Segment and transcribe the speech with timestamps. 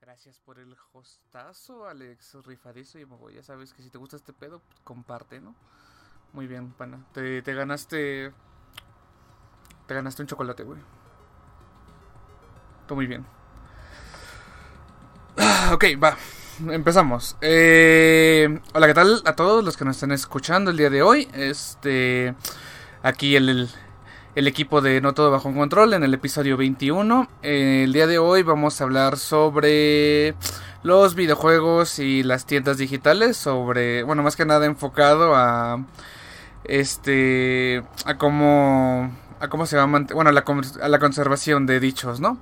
[0.00, 2.36] Gracias por el hostazo, Alex.
[2.44, 3.28] Rifadísimo.
[3.30, 5.54] Ya sabes que si te gusta este pedo, comparte, ¿no?
[6.32, 7.04] Muy bien, pana.
[7.12, 8.32] Te, te ganaste.
[9.86, 10.80] Te ganaste un chocolate, güey.
[12.86, 13.26] Todo muy bien.
[15.72, 16.16] Ok, va.
[16.68, 17.36] Empezamos.
[17.42, 21.28] Eh, hola, ¿qué tal a todos los que nos están escuchando el día de hoy?
[21.34, 22.34] Este.
[23.02, 23.68] Aquí el,
[24.38, 27.28] el equipo de No Todo Bajo Control en el episodio 21.
[27.42, 30.36] Eh, el día de hoy vamos a hablar sobre
[30.84, 33.36] los videojuegos y las tiendas digitales.
[33.36, 34.04] Sobre.
[34.04, 35.84] Bueno, más que nada enfocado a.
[36.62, 37.82] Este.
[38.04, 39.10] A cómo.
[39.40, 39.86] A cómo se va a.
[39.86, 42.38] Bueno, a la, conservación de dichos, ¿no?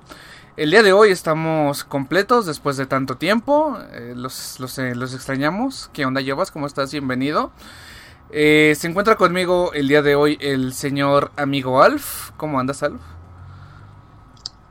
[0.55, 3.75] El día de hoy estamos completos después de tanto tiempo.
[3.93, 5.89] Eh, los, los, eh, los, extrañamos.
[5.93, 6.51] ¿Qué onda, llevas?
[6.51, 6.91] ¿Cómo estás?
[6.91, 7.51] Bienvenido.
[8.29, 12.31] Eh, se encuentra conmigo el día de hoy el señor amigo Alf.
[12.37, 13.01] ¿Cómo andas, Alf?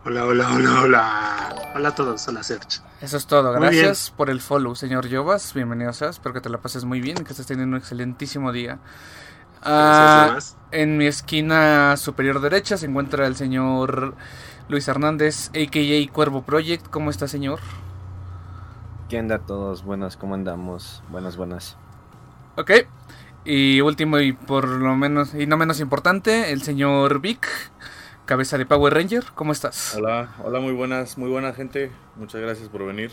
[0.04, 1.56] Hola, hola, hola, hola.
[1.74, 2.80] Hola a todos, hola Serge.
[3.00, 3.52] Eso es todo.
[3.52, 5.52] Gracias por el follow, señor Jovas.
[5.52, 6.16] Bienvenido seas.
[6.16, 8.78] Espero que te la pases muy bien y que estés teniendo un excelentísimo día.
[9.62, 10.38] Ah,
[10.70, 14.14] en mi esquina superior derecha se encuentra el señor
[14.68, 16.12] Luis Hernández, a.k.a.
[16.12, 16.88] Cuervo Project.
[16.88, 17.58] ¿Cómo está, señor?
[19.08, 19.82] ¿Qué onda todos?
[19.84, 21.02] Buenas, ¿cómo andamos?
[21.10, 21.76] Buenas, buenas.
[22.56, 22.70] Ok.
[23.46, 27.46] Y último y por lo menos, y no menos importante, el señor Vic,
[28.24, 29.22] cabeza de Power Ranger.
[29.36, 29.94] ¿Cómo estás?
[29.96, 31.92] Hola, hola, muy buenas, muy buena gente.
[32.16, 33.12] Muchas gracias por venir.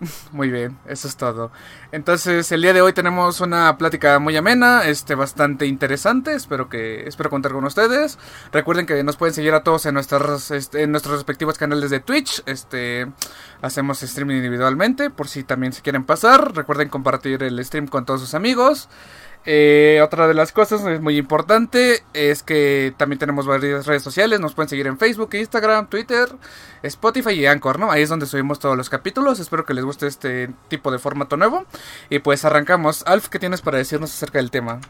[0.32, 1.52] Muy bien, eso es todo.
[1.92, 7.06] Entonces, el día de hoy tenemos una plática muy amena, este bastante interesante, espero que
[7.06, 8.18] espero contar con ustedes.
[8.52, 12.00] Recuerden que nos pueden seguir a todos en nuestros este, en nuestros respectivos canales de
[12.00, 12.42] Twitch.
[12.46, 13.06] Este
[13.62, 16.54] hacemos streaming individualmente por si también se quieren pasar.
[16.54, 18.88] Recuerden compartir el stream con todos sus amigos.
[19.46, 24.40] Eh, otra de las cosas es muy importante es que también tenemos varias redes sociales.
[24.40, 26.28] Nos pueden seguir en Facebook, Instagram, Twitter,
[26.82, 27.90] Spotify y Anchor, ¿no?
[27.90, 29.40] Ahí es donde subimos todos los capítulos.
[29.40, 31.66] Espero que les guste este tipo de formato nuevo.
[32.08, 33.04] Y pues arrancamos.
[33.06, 34.80] Alf, ¿qué tienes para decirnos acerca del tema?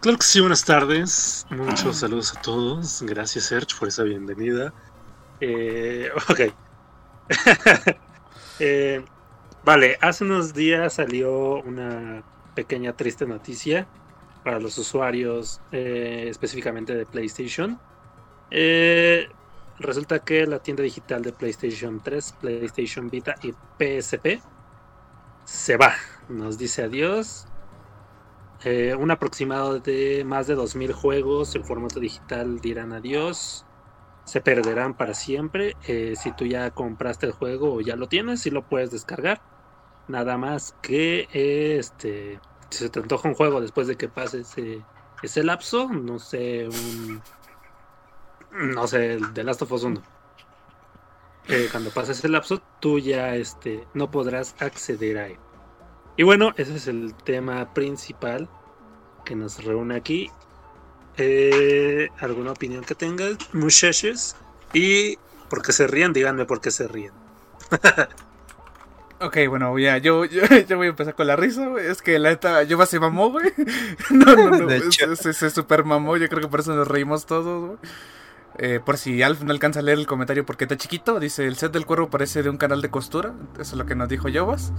[0.00, 1.46] Claro que sí, buenas tardes.
[1.50, 3.02] Muchos saludos a todos.
[3.02, 4.74] Gracias, Serge, por esa bienvenida.
[5.40, 6.40] Eh, ok.
[8.58, 9.04] eh,
[9.64, 12.24] Vale, hace unos días salió una
[12.56, 13.86] pequeña triste noticia
[14.42, 17.78] para los usuarios eh, específicamente de PlayStation.
[18.50, 19.28] Eh,
[19.78, 24.42] resulta que la tienda digital de PlayStation 3, PlayStation Vita y PSP
[25.44, 25.94] se va.
[26.28, 27.46] Nos dice adiós.
[28.64, 33.64] Eh, un aproximado de más de 2.000 juegos en formato digital dirán adiós.
[34.24, 35.76] Se perderán para siempre.
[35.84, 39.51] si tú ya compraste el juego o ya lo tienes, si lo puedes descargar
[40.08, 42.40] Nada más que este
[42.72, 44.82] si se te antoja un juego después de que pase ese,
[45.22, 47.22] ese lapso, no sé, un
[48.52, 50.02] no sé, el de Last of Us 1.
[51.48, 55.38] Eh, cuando pase ese lapso, tú ya este, no podrás acceder a él.
[56.16, 58.48] Y bueno, ese es el tema principal
[59.24, 60.30] que nos reúne aquí.
[61.16, 64.36] Eh, ¿Alguna opinión que tengan, muchachos?
[64.72, 65.16] Y
[65.48, 67.12] por qué se ríen, díganme por qué se ríen.
[69.22, 70.24] Ok, bueno, ya, yo,
[70.68, 71.86] yo, voy a empezar con la risa, güey.
[71.86, 73.52] Es que la neta, yo se mamó, güey.
[74.10, 76.16] No, no, no, se, se, super mamó.
[76.16, 77.78] Yo creo que por eso nos reímos todos, güey.
[78.58, 81.56] Eh, por si Alf no alcanza a leer el comentario porque está chiquito, dice el
[81.56, 83.32] set del cuervo parece de un canal de costura.
[83.54, 84.72] Eso es lo que nos dijo Jovas.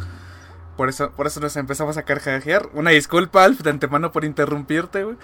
[0.78, 2.70] Por eso, por eso nos empezamos a carcajear.
[2.74, 5.18] Una disculpa, Alf, de antemano por interrumpirte, güey.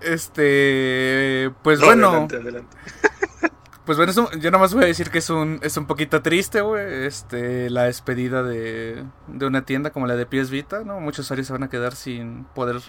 [0.00, 1.50] Este.
[1.62, 2.08] Pues bueno.
[2.08, 2.76] Adelante, adelante.
[3.84, 7.04] Pues bueno, yo nomás voy a decir que es un, es un poquito triste, güey,
[7.04, 11.00] este, la despedida de, de una tienda como la de PS Vita, ¿no?
[11.00, 12.80] Muchos usuarios se van a quedar sin poder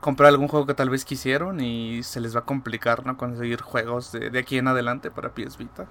[0.00, 3.18] comprar algún juego que tal vez quisieron y se les va a complicar, ¿no?
[3.18, 5.86] Conseguir juegos de, de aquí en adelante para PS Vita.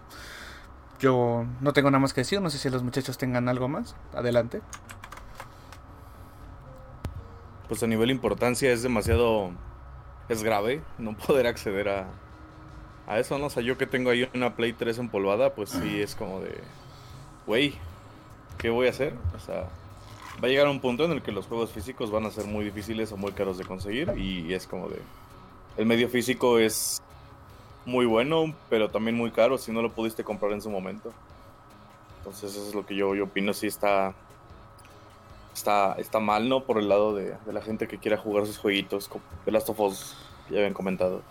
[0.99, 3.95] Yo no tengo nada más que decir, no sé si los muchachos tengan algo más.
[4.15, 4.61] Adelante.
[7.67, 9.51] Pues a nivel importancia es demasiado...
[10.29, 12.07] es grave no poder acceder a
[13.07, 13.45] a eso, ¿no?
[13.45, 16.55] O sea, yo que tengo ahí una Play 3 empolvada, pues sí es como de,
[17.47, 17.73] güey,
[18.57, 19.13] ¿qué voy a hacer?
[19.35, 19.69] O sea,
[20.43, 22.65] va a llegar un punto en el que los juegos físicos van a ser muy
[22.65, 25.01] difíciles o muy caros de conseguir y es como de,
[25.77, 27.01] el medio físico es
[27.85, 31.13] muy bueno, pero también muy caro si no lo pudiste comprar en su momento.
[32.19, 34.13] Entonces eso es lo que yo, yo opino, si está,
[35.53, 36.65] está, está mal, ¿no?
[36.65, 39.09] Por el lado de, de la gente que quiera jugar sus jueguitos,
[39.45, 40.17] The Last of Us,
[40.49, 41.21] ya habían comentado.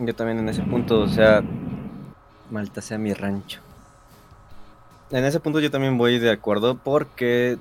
[0.00, 1.42] Yo también en ese punto, o sea,
[2.50, 3.60] Malta sea mi rancho.
[5.10, 7.58] En ese punto yo también voy de acuerdo porque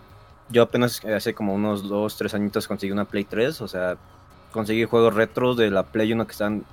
[0.49, 3.97] yo apenas hace como unos 2, 3 añitos conseguí una Play 3, o sea,
[4.51, 6.63] conseguí juegos retro de la Play 1 que están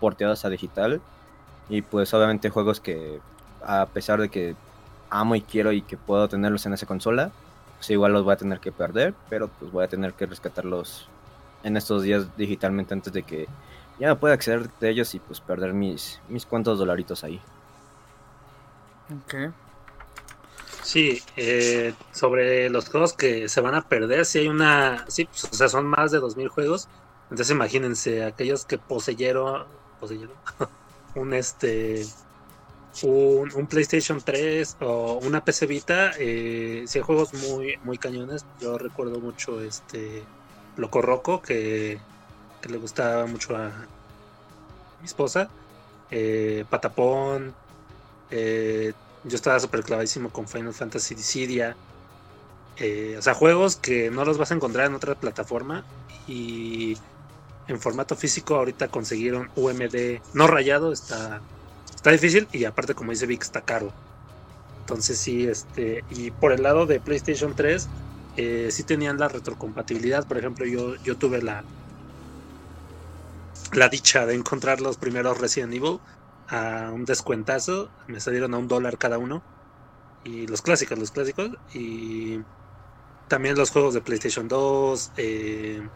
[0.00, 1.00] porteados a digital.
[1.68, 3.20] Y pues obviamente juegos que
[3.64, 4.56] a pesar de que
[5.10, 7.30] amo y quiero y que puedo tenerlos en esa consola,
[7.76, 11.08] pues igual los voy a tener que perder, pero pues voy a tener que rescatarlos
[11.62, 13.46] en estos días digitalmente antes de que
[13.98, 17.40] ya no pueda acceder de ellos y pues perder mis, mis cuantos dolaritos ahí.
[19.10, 19.52] Ok.
[20.82, 25.44] Sí, eh, sobre los juegos que se van a perder, si hay una, sí, pues,
[25.44, 26.88] o sea, son más de 2.000 juegos,
[27.30, 29.64] entonces imagínense, aquellos que poseyeron,
[29.98, 30.36] poseyeron
[31.14, 32.04] un este,
[33.02, 38.44] un, un PlayStation 3 o una PC Vita, eh, si hay juegos muy, muy cañones,
[38.60, 40.22] yo recuerdo mucho este,
[40.76, 41.98] Loco Roco, que,
[42.64, 43.68] que le gustaba mucho a
[45.00, 45.50] mi esposa,
[46.10, 47.54] eh, Patapón,
[48.30, 48.94] eh,
[49.24, 51.76] yo estaba súper clavadísimo con Final Fantasy Dissidia.
[52.78, 55.84] Eh, o sea, juegos que no los vas a encontrar en otra plataforma.
[56.26, 56.96] Y
[57.68, 61.42] en formato físico, ahorita conseguir un UMD no rayado está,
[61.94, 62.48] está difícil.
[62.52, 63.92] Y aparte, como dice Vic, está caro.
[64.80, 66.04] Entonces, sí, este.
[66.10, 67.88] Y por el lado de PlayStation 3,
[68.36, 70.26] eh, sí tenían la retrocompatibilidad.
[70.26, 71.64] Por ejemplo, yo, yo tuve la.
[73.74, 75.98] La dicha de encontrar los primeros Resident Evil
[76.48, 77.90] a un descuentazo.
[78.06, 79.42] Me salieron a un dólar cada uno.
[80.22, 81.50] Y los clásicos, los clásicos.
[81.72, 82.40] Y
[83.26, 85.12] también los juegos de PlayStation 2.
[85.16, 85.88] Eh,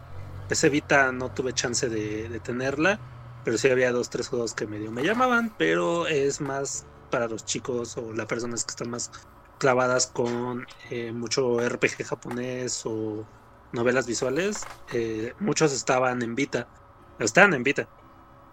[0.49, 2.99] PC Vita no tuve chance de, tenerla.
[3.45, 5.55] Pero sí había dos, tres juegos que medio me llamaban.
[5.57, 9.09] Pero es más para los chicos o las personas que están más
[9.57, 13.25] clavadas con eh, mucho RPG japonés o
[13.71, 14.65] novelas visuales.
[14.91, 16.67] Eh, muchos estaban en Vita.
[17.19, 17.87] Estaban en Vita.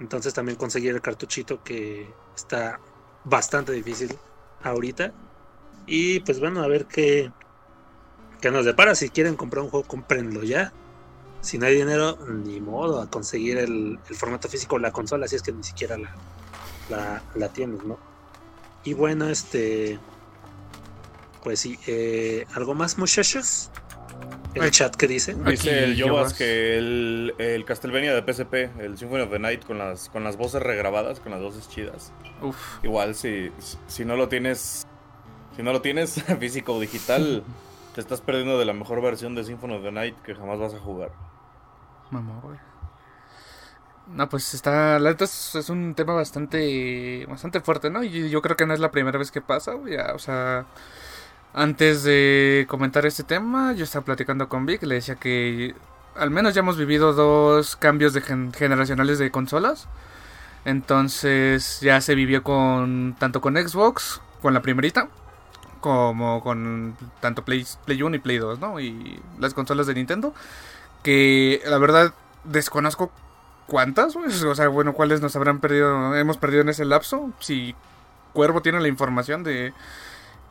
[0.00, 2.80] Entonces también conseguir el cartuchito que está
[3.24, 4.16] bastante difícil
[4.62, 5.12] ahorita.
[5.86, 7.32] Y pues bueno, a ver qué,
[8.40, 8.94] qué nos depara.
[8.94, 10.72] Si quieren comprar un juego, cómprenlo ya.
[11.40, 15.36] Si no hay dinero, ni modo a conseguir el, el formato físico la consola, si
[15.36, 16.14] es que ni siquiera la,
[16.90, 17.98] la, la tienes, ¿no?
[18.84, 19.98] Y bueno, este...
[21.44, 23.70] Pues sí, eh, ¿algo más muchachos?
[24.54, 25.34] El chat que dice.
[25.34, 26.34] Dice el Aquí, Jovas Jovas.
[26.34, 30.36] que el, el Castlevania de PSP, el Symphony of the Night con las, con las
[30.38, 32.12] voces regrabadas, con las voces chidas.
[32.40, 32.56] Uf.
[32.82, 33.52] Igual si,
[33.86, 34.86] si no lo tienes,
[35.56, 37.44] si no lo tienes físico o digital,
[37.94, 40.72] te estás perdiendo de la mejor versión de Symphony of the Night que jamás vas
[40.72, 41.10] a jugar.
[42.10, 42.56] Mamá, güey.
[44.08, 44.98] No, pues está.
[45.00, 47.26] La neta es, es un tema bastante.
[47.26, 48.04] Bastante fuerte, ¿no?
[48.04, 49.94] Y yo creo que no es la primera vez que pasa, güey.
[49.96, 50.64] ya, O sea.
[51.56, 54.82] Antes de comentar este tema, yo estaba platicando con Vic.
[54.82, 55.74] Le decía que.
[56.14, 59.88] Al menos ya hemos vivido dos cambios de gen- generacionales de consolas.
[60.66, 63.16] Entonces ya se vivió con.
[63.18, 65.08] Tanto con Xbox, con la primerita.
[65.80, 68.78] Como con tanto Play, Play 1 y Play 2, ¿no?
[68.78, 70.34] Y las consolas de Nintendo.
[71.02, 72.12] Que la verdad
[72.44, 73.10] desconozco
[73.66, 74.14] cuántas.
[74.14, 77.30] O sea, bueno, cuáles nos habrán perdido, hemos perdido en ese lapso.
[77.40, 77.74] Si
[78.34, 79.72] Cuervo tiene la información de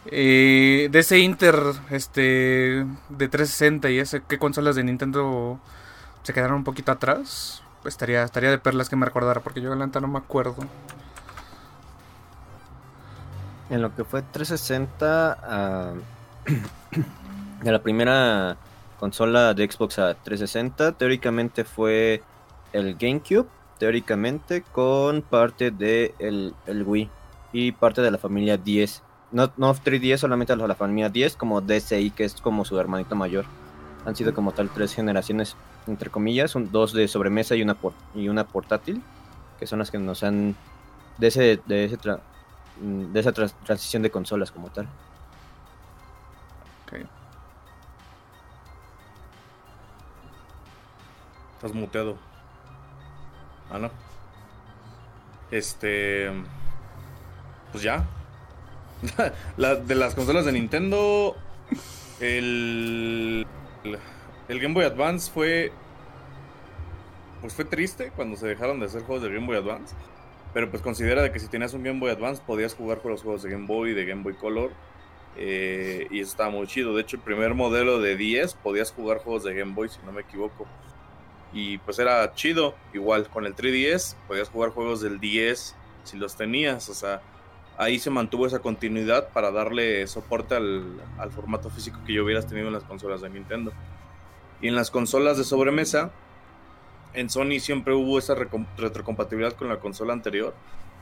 [0.07, 1.55] eh, de ese Inter
[1.89, 5.59] este de 360 y ese qué consolas de Nintendo
[6.23, 7.61] se quedaron un poquito atrás.
[7.85, 10.57] Estaría estaría de perlas que me recordara porque yo la neta no me acuerdo.
[13.69, 15.93] En lo que fue 360 a
[17.63, 18.57] de la primera
[18.99, 22.21] consola de Xbox a 360, teóricamente fue
[22.73, 23.47] el GameCube,
[23.79, 27.09] teóricamente con parte de el, el Wii
[27.53, 29.01] y parte de la familia 10.
[29.29, 33.15] No, no 3DS, solamente la, la familia 10 como DSi, que es como su hermanito
[33.15, 33.51] mayor.
[34.03, 37.95] Han sido como tal tres generaciones, entre comillas, un- dos de sobremesa y una, por-
[38.13, 39.03] y una portátil,
[39.57, 40.57] que son las que nos han...
[41.17, 41.97] De, ese, de, ese
[42.75, 44.87] mm, de esa transición de consolas como tal.
[46.83, 46.93] Ok.
[51.55, 52.17] Estás muteado.
[53.71, 53.89] Ah.
[55.51, 56.29] Este.
[57.71, 58.05] Pues ya.
[59.87, 61.35] De las consolas de Nintendo.
[62.19, 63.45] El.
[63.83, 65.71] el- Game Boy Advance fue.
[67.41, 69.95] Pues fue triste cuando se dejaron de hacer juegos de Game Boy Advance.
[70.53, 73.21] Pero pues considera de que si tenías un Game Boy Advance podías jugar con los
[73.21, 74.71] juegos de Game Boy de Game Boy Color.
[75.37, 76.95] eh, y estaba muy chido.
[76.95, 80.13] De hecho, el primer modelo de 10 podías jugar juegos de Game Boy, si no
[80.13, 80.65] me equivoco.
[81.53, 82.75] Y pues era chido.
[82.93, 85.75] Igual con el 3DS podías jugar juegos del 10
[86.05, 86.87] si los tenías.
[86.89, 87.21] O sea,
[87.77, 91.01] ahí se mantuvo esa continuidad para darle soporte al,
[91.31, 93.71] formato físico que yo hubieras tenido en las consolas de Nintendo.
[94.61, 96.11] Y en las consolas de sobremesa,
[97.13, 98.35] en Sony siempre hubo esa
[98.77, 100.53] retrocompatibilidad con la consola anterior.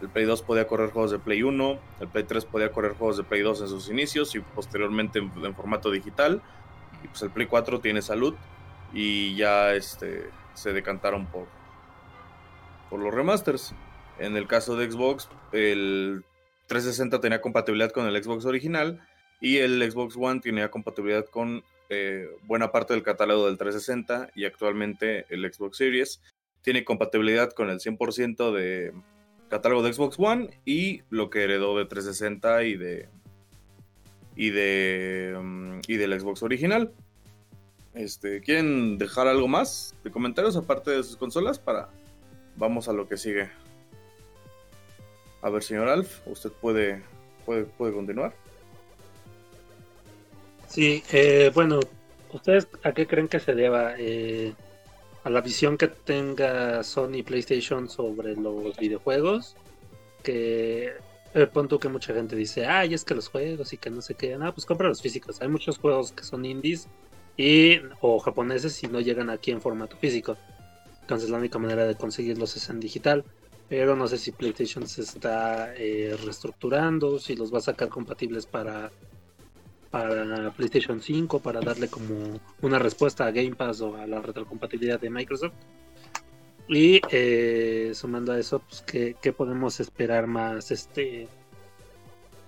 [0.02, 3.18] El Play 2 podía correr juegos de Play 1, el Play 3 podía correr juegos
[3.18, 6.42] de Play 2 en sus inicios y posteriormente en, en formato digital.
[7.04, 8.36] Y pues el Play 4 tiene salud
[8.94, 11.48] y ya este se decantaron por
[12.94, 13.74] por los remasters.
[14.20, 16.24] En el caso de Xbox, el
[16.74, 19.00] 360 tenía compatibilidad con el Xbox original
[19.40, 24.46] y el Xbox One tenía compatibilidad con eh, buena parte del catálogo del 360 y
[24.46, 26.22] actualmente el Xbox Series
[26.64, 28.92] tiene compatibilidad con el 100% de
[29.50, 33.10] catálogo de Xbox One y lo que heredó de 360 y de
[34.36, 36.92] y de mm, y del Xbox original.
[37.94, 41.90] Este, ¿quieren dejar algo más de comentarios aparte de sus consolas para
[42.56, 43.52] vamos a lo que sigue?
[45.44, 47.04] A ver, señor Alf, usted puede
[47.46, 48.34] puede, puede continuar.
[50.68, 51.80] Sí, eh, bueno,
[52.32, 53.94] ¿ustedes a qué creen que se deba?
[53.98, 54.54] Eh,
[55.24, 59.56] a la visión que tenga Sony PlayStation sobre los videojuegos.
[60.24, 60.94] Que
[61.34, 64.16] el punto que mucha gente dice, ay, es que los juegos y que no sé
[64.16, 65.42] qué, ah, pues compra los físicos.
[65.42, 66.88] Hay muchos juegos que son indies
[67.36, 70.38] y o japoneses y no llegan aquí en formato físico.
[71.02, 73.26] Entonces la única manera de conseguirlos es en digital.
[73.74, 78.46] Pero no sé si PlayStation se está eh, reestructurando, si los va a sacar compatibles
[78.46, 78.92] para
[79.90, 85.00] para PlayStation 5 para darle como una respuesta a Game Pass o a la retrocompatibilidad
[85.00, 85.56] de Microsoft.
[86.68, 91.28] Y eh, sumando a eso, pues, ¿qué, podemos esperar más este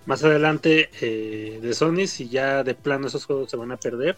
[0.04, 2.06] más adelante eh, de Sony?
[2.06, 4.16] Si ya de plano esos juegos se van a perder,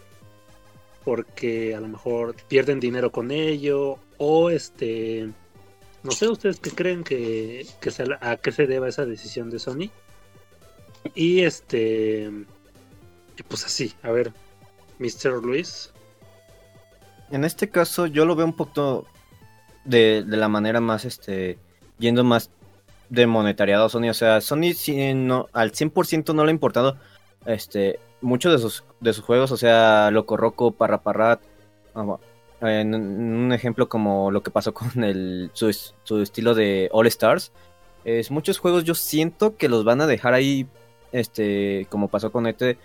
[1.03, 5.33] porque a lo mejor pierden dinero con ello, o este,
[6.03, 7.91] no sé, ustedes qué creen que, que
[8.21, 9.89] a qué se deba esa decisión de Sony.
[11.15, 12.31] Y este,
[13.47, 14.33] pues así, a ver,
[14.99, 15.43] Mr.
[15.43, 15.91] Luis.
[17.31, 19.05] En este caso yo lo veo un poco
[19.85, 21.57] de, la manera más, este,
[21.99, 22.49] yendo más
[23.09, 24.09] de monetariado a Sony.
[24.09, 26.97] O sea, Sony si no, al 100% no le ha importado
[27.45, 29.51] este, muchos de sus, de sus juegos.
[29.51, 31.41] O sea, Loco Roco, Parra Parrat.
[31.95, 32.17] Ah,
[32.61, 35.71] un ejemplo como lo que pasó con el, su,
[36.03, 37.51] su estilo de All Stars.
[38.05, 40.67] Es, muchos juegos yo siento que los van a dejar ahí,
[41.11, 42.77] este, como pasó con este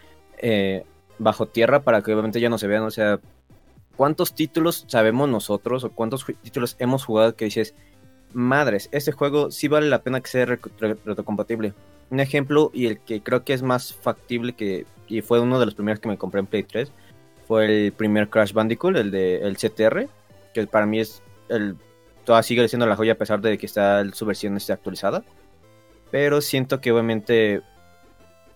[1.18, 2.82] bajo tierra para que obviamente ya no se vean.
[2.82, 3.20] O sea,
[3.96, 7.74] ¿cuántos títulos sabemos nosotros o cuántos títulos hemos jugado que dices,
[8.32, 11.74] madres, este juego sí vale la pena que sea retrocompatible?
[12.10, 15.66] Un ejemplo y el que creo que es más factible que y fue uno de
[15.66, 16.90] los primeros que me compré en Play 3
[17.54, 20.08] fue el primer Crash Bandicoot, el de el CTR,
[20.52, 21.76] que para mí es el
[22.24, 25.22] todavía sigue siendo la joya a pesar de que está su versión esté actualizada.
[26.10, 27.62] Pero siento que obviamente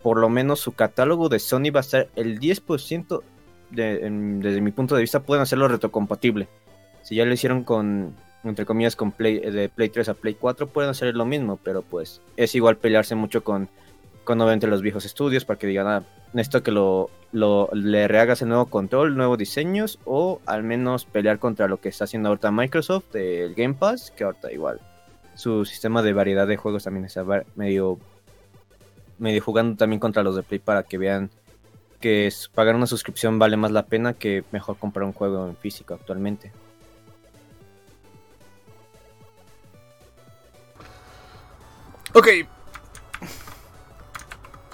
[0.02, 3.22] por lo menos su catálogo de Sony va a estar el 10%
[3.70, 6.48] desde mi punto de vista pueden hacerlo retrocompatible.
[7.02, 10.66] Si ya lo hicieron con, entre comillas, con Play, de Play 3 a Play 4,
[10.66, 13.68] pueden hacer lo mismo, pero pues es igual pelearse mucho con,
[14.28, 16.02] con obviamente los viejos estudios para que digan, ah,
[16.34, 21.38] necesito que lo, lo, le rehagas el nuevo control, nuevos diseños, o al menos pelear
[21.38, 24.82] contra lo que está haciendo ahorita Microsoft, del Game Pass, que ahorita igual
[25.34, 27.24] su sistema de variedad de juegos también está
[27.56, 27.98] medio
[29.16, 31.30] medio jugando también contra los de Play para que vean
[31.98, 35.94] que pagar una suscripción vale más la pena que mejor comprar un juego en físico
[35.94, 36.52] actualmente.
[42.12, 42.28] Ok.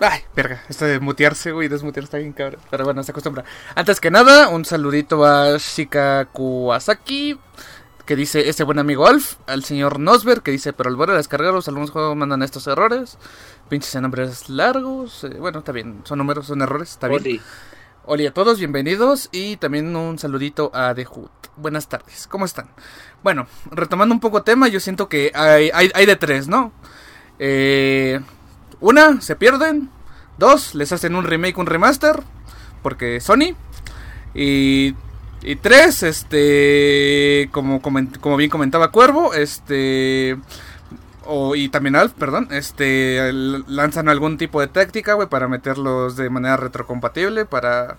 [0.00, 2.60] Ay, verga, esto de mutearse, güey, desmutearse está bien cabrón.
[2.70, 3.44] Pero bueno, se acostumbra.
[3.74, 7.38] Antes que nada, un saludito a Shika Kuwasaki
[8.04, 11.18] que dice este buen amigo Alf, al señor Nosberg, que dice, pero al volver a
[11.18, 13.16] descargarlos, algunos juegos mandan estos errores,
[13.70, 17.40] pinches nombres largos, eh, bueno, está bien, son números, son errores, está bien.
[18.04, 21.30] Hola a todos, bienvenidos y también un saludito a The Hood.
[21.56, 22.68] Buenas tardes, ¿cómo están?
[23.22, 26.72] Bueno, retomando un poco tema, yo siento que hay, hay, de tres, ¿no?
[27.38, 28.20] Eh,
[28.84, 29.90] una, se pierden.
[30.38, 32.22] Dos, les hacen un remake, un remaster,
[32.82, 33.54] porque Sony.
[34.34, 34.94] Y
[35.44, 40.38] y tres, este, como, como bien comentaba Cuervo, este,
[41.26, 46.30] o, y también Alf, perdón, este, lanzan algún tipo de táctica, güey, para meterlos de
[46.30, 47.98] manera retrocompatible, para,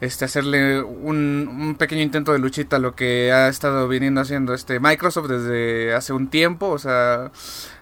[0.00, 4.54] este, hacerle un, un, pequeño intento de luchita a lo que ha estado viniendo haciendo
[4.54, 7.32] este Microsoft desde hace un tiempo, o sea,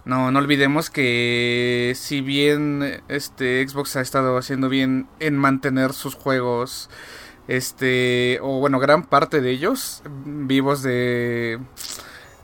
[0.08, 6.14] no, no olvidemos que si bien este Xbox ha estado haciendo bien en mantener sus
[6.14, 6.88] juegos
[7.46, 11.60] este, o bueno, gran parte de ellos vivos de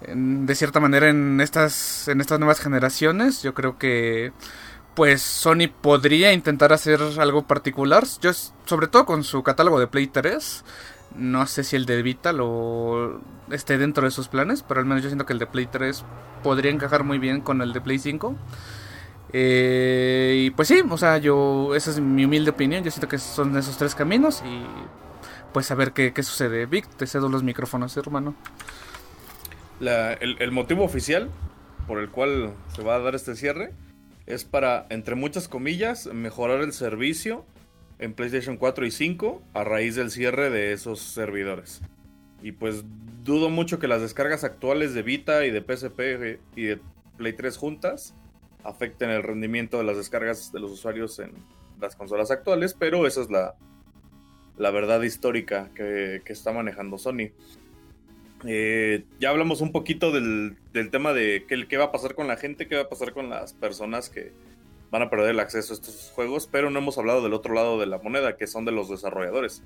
[0.07, 4.33] de cierta manera en estas en estas nuevas generaciones, yo creo que
[4.95, 10.65] pues Sony podría intentar hacer algo particular, sobre todo con su catálogo de Play 3.
[11.17, 15.03] No sé si el de Vita lo esté dentro de sus planes, pero al menos
[15.03, 16.05] yo siento que el de Play 3
[16.43, 18.35] podría encajar muy bien con el de Play 5.
[19.33, 23.19] Eh, y pues sí, o sea, yo, esa es mi humilde opinión, yo siento que
[23.19, 24.63] son esos tres caminos y
[25.53, 26.67] pues a ver qué, qué sucede.
[26.67, 28.35] Vic, te cedo los micrófonos, hermano.
[29.81, 31.31] el, el motivo oficial
[31.87, 33.73] por el cual se va a dar este cierre
[34.27, 37.45] es para, entre muchas comillas, mejorar el servicio
[37.99, 41.81] en PlayStation 4 y 5 a raíz del cierre de esos servidores.
[42.43, 42.85] Y pues
[43.23, 46.81] dudo mucho que las descargas actuales de Vita y de PSP y de
[47.17, 48.15] Play 3 juntas
[48.63, 51.33] afecten el rendimiento de las descargas de los usuarios en
[51.81, 53.55] las consolas actuales, pero esa es la,
[54.57, 57.31] la verdad histórica que, está manejando Sony.
[58.47, 60.57] Eh, ya hablamos un poquito del,
[60.91, 63.31] tema de qué, qué, va a pasar con la gente, qué va a pasar con
[63.31, 64.33] las personas que
[64.91, 67.79] van a perder el acceso a estos juegos, pero no hemos hablado del otro lado
[67.79, 69.63] de la moneda, que son de los desarrolladores.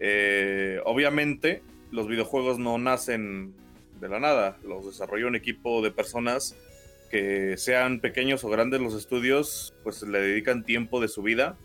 [0.00, 3.54] Eh, obviamente, los videojuegos no nacen
[4.00, 6.56] de la nada, los desarrolla un equipo de personas
[7.10, 11.56] que sean pequeños o grandes los estudios, pues le dedican tiempo de su vida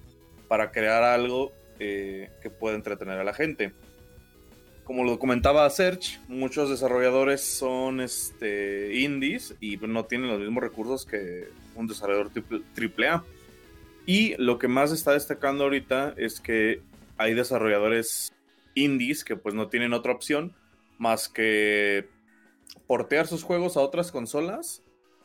[0.47, 3.73] para crear algo eh, que pueda entretener a la gente.
[4.83, 11.05] Como lo comentaba Serge, muchos desarrolladores son este, indies y no tienen los mismos recursos
[11.05, 12.31] que un desarrollador
[12.73, 13.23] triple A.
[14.05, 16.81] Y lo que más está destacando ahorita es que
[17.17, 18.33] hay desarrolladores
[18.75, 20.53] indies que pues no tienen otra opción
[20.97, 22.09] más que
[22.87, 24.83] portear sus juegos a otras consolas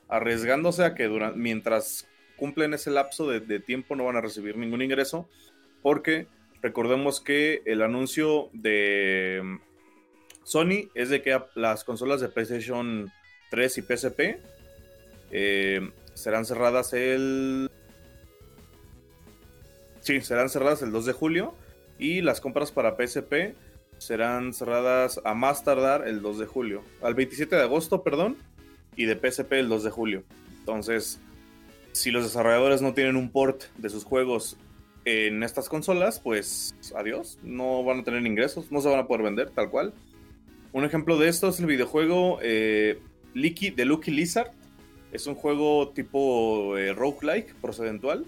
[0.09, 4.83] arriesgándose a que durante, mientras cumplen ese lapso de, tiempo no van a recibir ningún
[4.83, 5.29] ingreso,
[5.83, 6.29] porque
[6.63, 9.57] recordemos que el anuncio de mm,
[10.45, 13.11] Sony es de que las consolas de PlayStation
[13.51, 14.21] 3 y PSP
[15.31, 17.71] eh, serán cerradas el...
[20.01, 21.55] Sí, serán cerradas el 2 de julio
[21.99, 23.55] y las compras para PSP
[23.99, 26.83] serán cerradas a más tardar el 2 de julio.
[27.03, 28.37] Al 27 de agosto, perdón,
[28.97, 30.25] y de PSP el 2 de julio.
[30.61, 31.21] Entonces,
[31.93, 34.57] si los desarrolladores no tienen un port de sus juegos
[35.09, 39.23] en estas consolas, pues adiós, no van a tener ingresos, no se van a poder
[39.23, 39.95] vender tal cual.
[40.73, 43.01] Un ejemplo de esto es el videojuego eh,
[43.35, 44.53] de Lucky Lizard.
[45.13, 48.27] Es un juego tipo eh, roguelike, procedentual,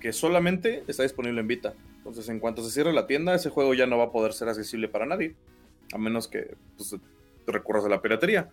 [0.00, 1.74] que solamente está disponible en Vita.
[1.96, 4.48] Entonces, en cuanto se cierre la tienda, ese juego ya no va a poder ser
[4.48, 5.34] accesible para nadie,
[5.92, 6.94] a menos que pues,
[7.46, 8.50] recurras a la piratería.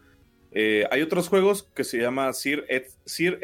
[0.52, 2.66] Eh, hay otros juegos que se llama Sir,
[3.06, 3.40] Sir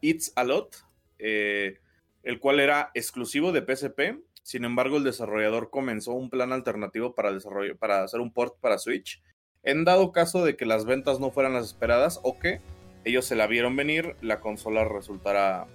[0.00, 0.76] It's a Lot,
[1.18, 1.78] eh,
[2.26, 4.20] el cual era exclusivo de PSP.
[4.42, 7.30] Sin embargo, el desarrollador comenzó un plan alternativo para,
[7.78, 9.22] para hacer un port para Switch.
[9.62, 12.60] En dado caso de que las ventas no fueran las esperadas o que
[13.04, 15.68] ellos se la vieron venir, la consola resultará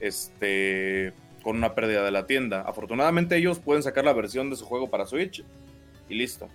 [0.00, 2.62] este, con una pérdida de la tienda.
[2.62, 5.44] Afortunadamente ellos pueden sacar la versión de su juego para Switch
[6.08, 6.48] y listo.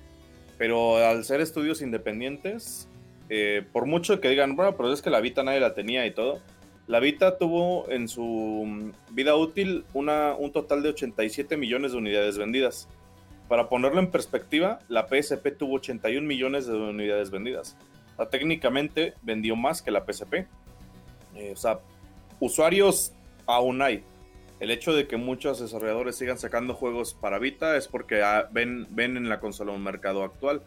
[0.57, 2.89] Pero al ser estudios independientes,
[3.29, 6.11] eh, por mucho que digan, bueno, pero es que la Vita nadie la tenía y
[6.11, 6.41] todo,
[6.89, 8.23] la Vita tuvo en su
[8.65, 12.87] mm, vida útil un total de 87 millones de unidades vendidas.
[13.47, 17.77] Para ponerlo en perspectiva, la PSP tuvo 81 millones de unidades vendidas.
[18.31, 20.47] Técnicamente vendió más que la PSP.
[21.35, 21.79] Eh, o sea,
[22.39, 23.13] usuarios
[23.45, 24.03] aún hay.
[24.59, 28.87] El hecho de que muchos desarrolladores sigan sacando juegos para Vita es porque ah, ven,
[28.89, 30.63] ven en la consola un mercado actual.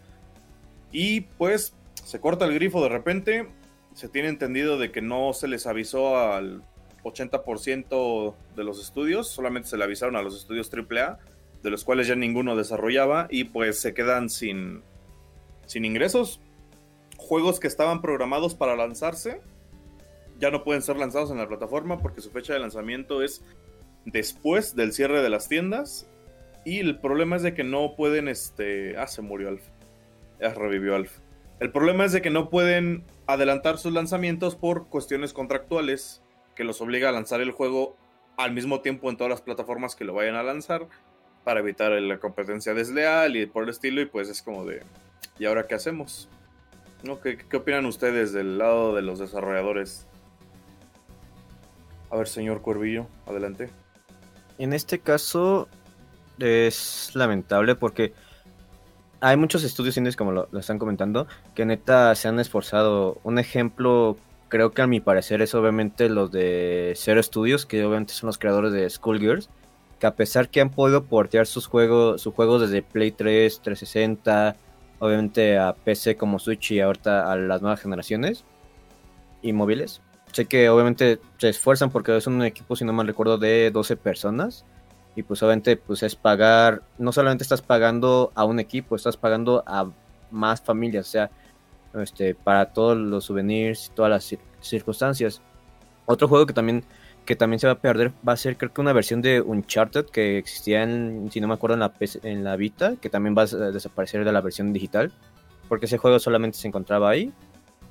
[0.92, 3.48] Y pues se corta el grifo de repente,
[3.94, 6.62] se tiene entendido de que no se les avisó al
[7.04, 11.18] 80% de los estudios, solamente se le avisaron a los estudios AAA,
[11.62, 14.82] de los cuales ya ninguno desarrollaba y pues se quedan sin,
[15.66, 16.40] sin ingresos.
[17.16, 19.40] Juegos que estaban programados para lanzarse
[20.38, 23.44] ya no pueden ser lanzados en la plataforma porque su fecha de lanzamiento es
[24.04, 26.08] después del cierre de las tiendas
[26.64, 29.62] y el problema es de que no pueden este, ah se murió Alf.
[30.40, 31.12] Ya revivió Alf.
[31.62, 36.20] El problema es de que no pueden adelantar sus lanzamientos por cuestiones contractuales
[36.56, 37.96] que los obliga a lanzar el juego
[38.36, 40.88] al mismo tiempo en todas las plataformas que lo vayan a lanzar
[41.44, 44.82] para evitar la competencia desleal y por el estilo y pues es como de
[45.38, 46.28] ¿y ahora qué hacemos?
[47.04, 47.20] ¿No?
[47.20, 50.08] ¿Qué, ¿Qué opinan ustedes del lado de los desarrolladores?
[52.10, 53.70] A ver, señor Cuervillo, adelante.
[54.58, 55.68] En este caso
[56.40, 58.14] es lamentable porque
[59.22, 63.20] hay muchos estudios indies, como lo, están comentando, que neta se han esforzado.
[63.22, 64.16] Un ejemplo,
[64.48, 68.36] creo que a mi parecer es obviamente los de Zero Studios, que obviamente son los
[68.36, 69.48] creadores de Schoolgirls,
[70.00, 74.56] que a pesar que han podido portear sus juegos, sus juegos desde Play 3, 360,
[74.98, 78.44] obviamente a PC como Switch y ahorita a las nuevas generaciones
[79.40, 80.02] y móviles.
[80.32, 83.96] Sé que obviamente se esfuerzan porque es un equipo, si no mal recuerdo, de 12
[83.96, 84.64] personas
[85.14, 89.62] y pues obviamente pues es pagar, no solamente estás pagando a un equipo, estás pagando
[89.66, 89.90] a
[90.30, 91.30] más familias, o sea,
[91.94, 95.42] este, para todos los souvenirs y todas las circunstancias.
[96.06, 96.84] Otro juego que también,
[97.26, 100.06] que también se va a perder va a ser creo que una versión de Uncharted
[100.06, 103.42] que existía en, si no me acuerdo, en la, en la Vita, que también va
[103.42, 105.12] a desaparecer de la versión digital.
[105.68, 107.32] porque ese juego solamente se encontraba ahí.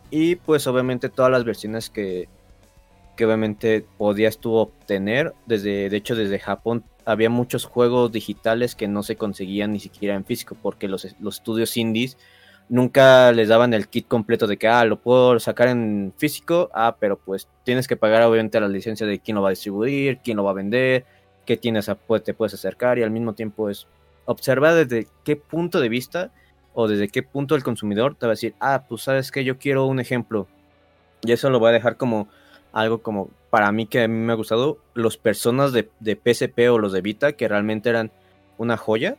[0.09, 2.27] Y pues obviamente todas las versiones que,
[3.15, 8.87] que obviamente podías tú obtener, desde, de hecho desde Japón había muchos juegos digitales que
[8.87, 12.17] no se conseguían ni siquiera en físico, porque los, los estudios indies
[12.69, 16.95] nunca les daban el kit completo de que, ah, lo puedo sacar en físico, ah,
[16.99, 20.37] pero pues tienes que pagar obviamente la licencia de quién lo va a distribuir, quién
[20.37, 21.05] lo va a vender,
[21.45, 23.87] qué tienes a, pues, te puedes acercar y al mismo tiempo es
[24.25, 26.31] observar desde qué punto de vista
[26.73, 29.57] o desde qué punto el consumidor te va a decir, ah, pues sabes que yo
[29.57, 30.47] quiero un ejemplo.
[31.23, 32.29] Y eso lo voy a dejar como
[32.71, 36.71] algo como para mí que a mí me ha gustado, los personas de, de PSP
[36.71, 38.11] o los de Vita que realmente eran
[38.57, 39.17] una joya,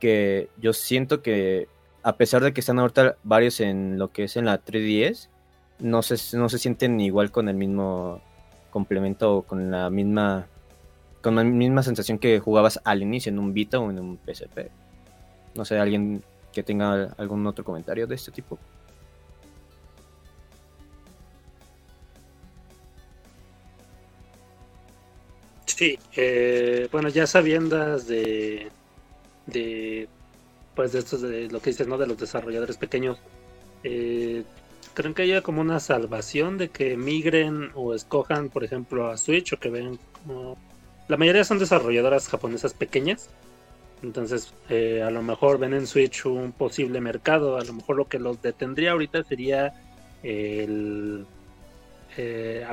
[0.00, 1.68] que yo siento que
[2.02, 5.28] a pesar de que están ahorita varios en lo que es en la 3DS,
[5.80, 8.20] no se, no se sienten igual con el mismo
[8.70, 10.46] complemento o con la misma
[11.22, 14.70] con la misma sensación que jugabas al inicio en un Vita o en un PSP.
[15.54, 18.58] No sé, alguien que tenga algún otro comentario de este tipo.
[25.78, 28.66] Sí, eh, bueno, ya sabiendas de,
[29.46, 30.08] de,
[30.74, 31.96] pues de estos, de lo que dices, ¿no?
[31.96, 33.16] De los desarrolladores pequeños,
[33.84, 34.42] eh,
[34.94, 39.52] ¿creen que haya como una salvación de que migren o escojan, por ejemplo, a Switch
[39.52, 40.58] o que ven como...
[41.06, 43.30] La mayoría son desarrolladoras japonesas pequeñas,
[44.02, 47.56] entonces, eh, a lo mejor ven en Switch un posible mercado.
[47.56, 49.74] A lo mejor lo que los detendría ahorita sería
[50.24, 51.24] el.
[52.16, 52.66] Eh,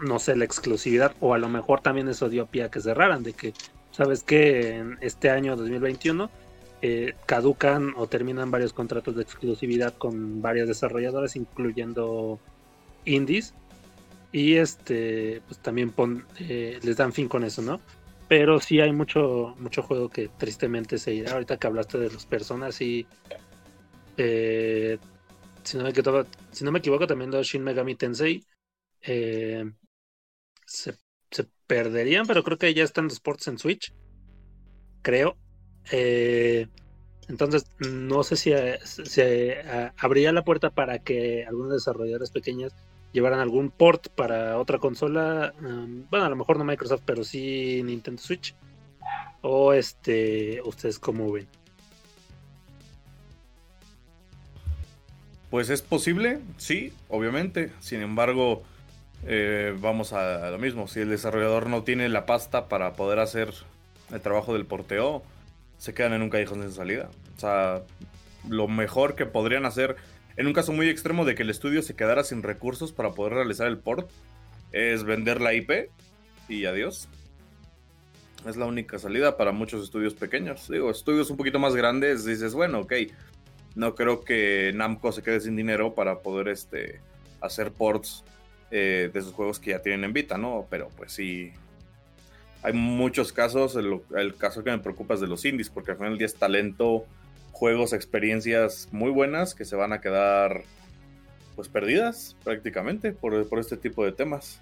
[0.00, 1.14] no sé, la exclusividad.
[1.20, 3.22] O a lo mejor también eso dio pie que cerraran.
[3.22, 3.52] De que,
[3.92, 6.30] ¿sabes que En este año 2021
[6.82, 12.38] eh, caducan o terminan varios contratos de exclusividad con varias desarrolladoras, incluyendo
[13.04, 13.54] indies.
[14.32, 15.92] Y este, pues también
[16.38, 17.80] les dan fin con eso, ¿no?
[18.28, 21.32] Pero sí hay mucho, mucho juego que tristemente se irá.
[21.32, 23.06] Ahorita que hablaste de las personas y
[24.16, 24.98] eh,
[25.64, 28.44] si, no me equivoco, si no me equivoco, también de Shin Megami Tensei
[29.02, 29.64] eh,
[30.70, 30.94] se,
[31.66, 33.92] perderían, pero creo que ya están los ports en Switch.
[35.02, 35.36] Creo.
[35.92, 36.66] Eh,
[37.28, 38.52] entonces, no sé si,
[38.82, 39.62] se
[39.96, 42.72] habría la puerta para que algunos desarrolladores pequeños
[43.12, 45.54] llevaran algún port para otra consola.
[45.60, 48.54] Um, bueno, a lo mejor no Microsoft, pero sí Nintendo Switch.
[49.42, 51.46] O este, ustedes cómo ven.
[55.50, 57.72] Pues es posible, sí, obviamente.
[57.80, 58.64] Sin embargo,
[59.26, 60.88] eh, vamos a lo mismo.
[60.88, 63.52] Si el desarrollador no tiene la pasta para poder hacer
[64.12, 65.22] el trabajo del porteo,
[65.78, 67.10] se quedan en un callejón sin salida.
[67.36, 67.82] O sea,
[68.48, 69.96] lo mejor que podrían hacer
[70.36, 73.34] en un caso muy extremo de que el estudio se quedara sin recursos para poder
[73.34, 74.10] realizar el port,
[74.72, 75.90] es vender la IP
[76.48, 77.08] y adiós.
[78.46, 80.66] Es la única salida para muchos estudios pequeños.
[80.68, 82.94] Digo, estudios un poquito más grandes, dices, bueno, ok,
[83.74, 87.00] no creo que Namco se quede sin dinero para poder este,
[87.42, 88.24] hacer ports
[88.70, 90.66] eh, de sus juegos que ya tienen en Vita, ¿no?
[90.70, 91.52] Pero pues sí,
[92.62, 96.12] hay muchos casos, el, caso que me preocupa es de los indies, porque al final
[96.12, 97.06] del día es talento
[97.52, 100.62] juegos, experiencias muy buenas que se van a quedar
[101.56, 104.60] pues perdidas prácticamente por, este tipo de temas.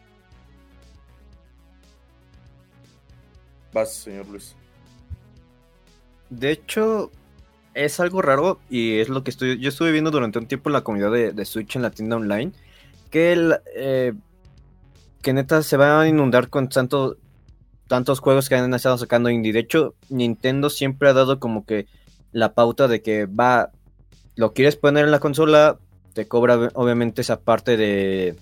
[3.73, 4.57] Vas, señor Luis.
[6.31, 7.13] De hecho,
[7.75, 9.59] es algo raro y es lo que estoy.
[9.59, 12.53] Yo estuve viendo durante un tiempo la comunidad de, Switch en la tienda online.
[13.11, 14.13] Que eh,
[15.23, 17.17] que neta se va a inundar con tanto,
[17.87, 19.53] tantos juegos que han estado sacando indie.
[19.53, 21.87] De Nintendo siempre ha dado como que
[22.33, 23.71] la pauta de que va,
[24.37, 25.79] lo quieres poner en la consola,
[26.13, 28.37] te cobra obviamente esa parte de,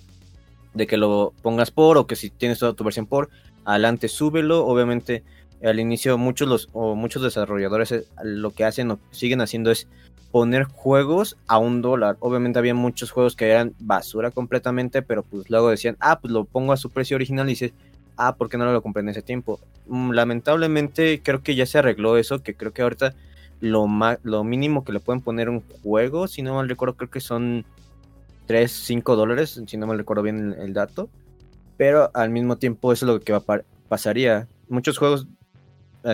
[0.75, 3.31] de que lo pongas por o que si tienes toda tu versión por,
[3.65, 5.25] adelante súbelo, obviamente
[5.63, 9.89] al inicio muchos los o muchos desarrolladores eh, lo que hacen o siguen haciendo es
[10.31, 12.17] poner juegos a un dólar.
[12.21, 16.45] Obviamente había muchos juegos que eran basura completamente, pero pues luego decían, ah, pues lo
[16.45, 17.73] pongo a su precio original y dices,
[18.17, 19.61] ah, ¿por qué no lo compré en ese tiempo?
[19.87, 23.15] Mm, lamentablemente creo que ya se arregló eso, que creo que ahorita
[23.61, 23.87] lo,
[24.23, 27.65] lo mínimo que le pueden poner un juego, si no mal recuerdo, creo que son
[28.47, 31.09] 3, 5 dólares, si no mal recuerdo bien el, dato.
[31.77, 33.43] Pero al mismo tiempo eso es lo que va
[33.89, 34.49] pasaría.
[34.69, 35.27] Muchos juegos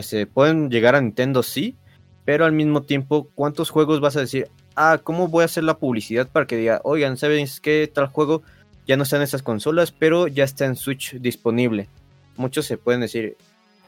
[0.01, 1.77] se pueden llegar a Nintendo, sí,
[2.25, 4.49] pero al mismo tiempo, ¿cuántos juegos vas a decir?
[4.75, 8.43] Ah, ¿cómo voy a hacer la publicidad para que diga, oigan, ¿saben qué tal juego?
[8.87, 11.89] Ya no está en esas consolas, pero ya está en Switch disponible.
[12.37, 13.37] Muchos se pueden decir,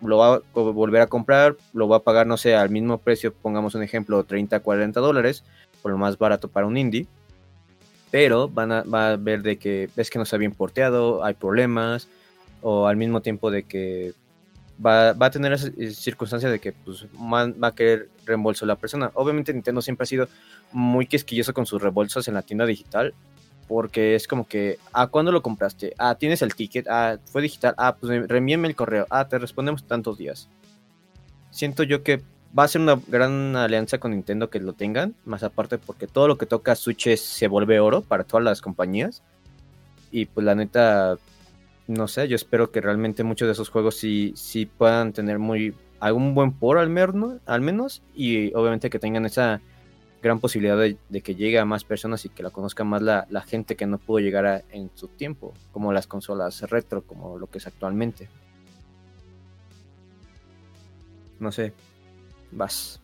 [0.02, 3.32] lo va a volver a comprar, lo va a pagar, no sé, al mismo precio,
[3.32, 5.44] pongamos un ejemplo, 30, 40 dólares,
[5.80, 7.06] por lo más barato para un indie.
[8.10, 11.34] Pero van a, va a ver de que es que no está bien porteado, hay
[11.34, 12.08] problemas,
[12.62, 14.12] o al mismo tiempo de que
[14.84, 18.66] va, va a tener esa eh, circunstancia de que pues, va, va a querer reembolso
[18.66, 19.10] la persona.
[19.14, 20.28] Obviamente Nintendo siempre ha sido
[20.72, 23.14] muy quisquilloso con sus reembolsos en la tienda digital,
[23.68, 25.94] porque es como que, ¿a cuándo lo compraste?
[25.98, 29.84] Ah, tienes el ticket, ah, fue digital, ah, pues reenvíame el correo, ah, te respondemos
[29.84, 30.48] tantos días.
[31.50, 32.22] Siento yo que
[32.56, 36.28] va a ser una gran alianza con Nintendo que lo tengan, más aparte porque todo
[36.28, 39.22] lo que toca Switch se vuelve oro para todas las compañías.
[40.10, 41.18] Y pues la neta,
[41.86, 45.74] no sé, yo espero que realmente muchos de esos juegos sí, sí puedan tener muy
[46.00, 49.60] algún buen por al menos, al menos y obviamente que tengan esa
[50.22, 53.42] gran posibilidad de, que llegue a más personas y que la conozca más la, la
[53.42, 57.46] gente que no pudo llegar a- en su tiempo, como las consolas retro, como lo
[57.48, 58.28] que es actualmente.
[61.40, 61.72] No sé,
[62.52, 63.00] vas.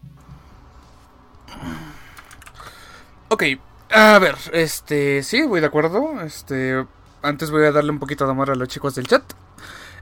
[3.29, 3.45] Ok,
[3.91, 6.21] a ver, este, sí, voy de acuerdo.
[6.23, 6.85] Este,
[7.23, 9.23] antes voy a darle un poquito de amor a los chicos del chat.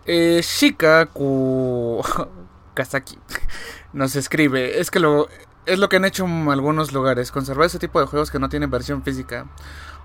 [0.07, 1.09] Eh, Shika.
[2.75, 3.19] Kazaki
[3.93, 5.29] nos escribe, es que lo
[5.67, 8.71] es lo que han hecho algunos lugares, conservar ese tipo de juegos que no tienen
[8.71, 9.47] versión física.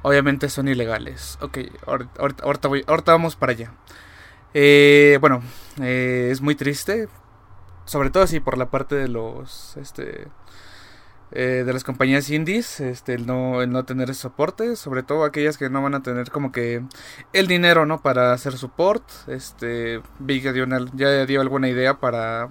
[0.02, 1.38] Obviamente son ilegales.
[1.40, 3.72] Ok, ahorita vamos para allá.
[4.54, 5.42] Eh, bueno,
[5.82, 7.08] eh, es muy triste,
[7.86, 10.28] sobre todo así por la parte de los, este,
[11.36, 15.24] eh, de las compañías indies, este, el no, el no tener ese soporte, sobre todo
[15.26, 16.84] aquellas que no van a tener como que
[17.34, 18.02] el dinero, ¿no?
[18.02, 22.50] Para hacer support, este, vi que dio una- ya dio alguna idea para,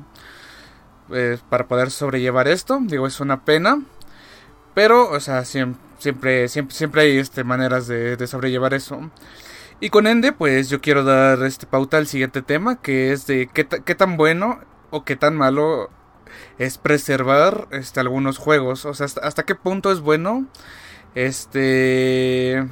[1.12, 3.82] eh, para poder sobrellevar esto, digo, es una pena,
[4.74, 9.10] pero, o sea, siem- siempre, siempre, siempre hay, este, maneras de, sobrellevar eso.
[9.80, 13.48] Y con Ende, pues yo quiero dar este pauta al siguiente tema, que es de
[13.52, 15.90] qué, qué tan bueno o qué tan malo
[16.58, 18.84] es preservar este, algunos juegos.
[18.84, 20.46] O sea, hasta, qué punto es bueno
[21.14, 22.66] este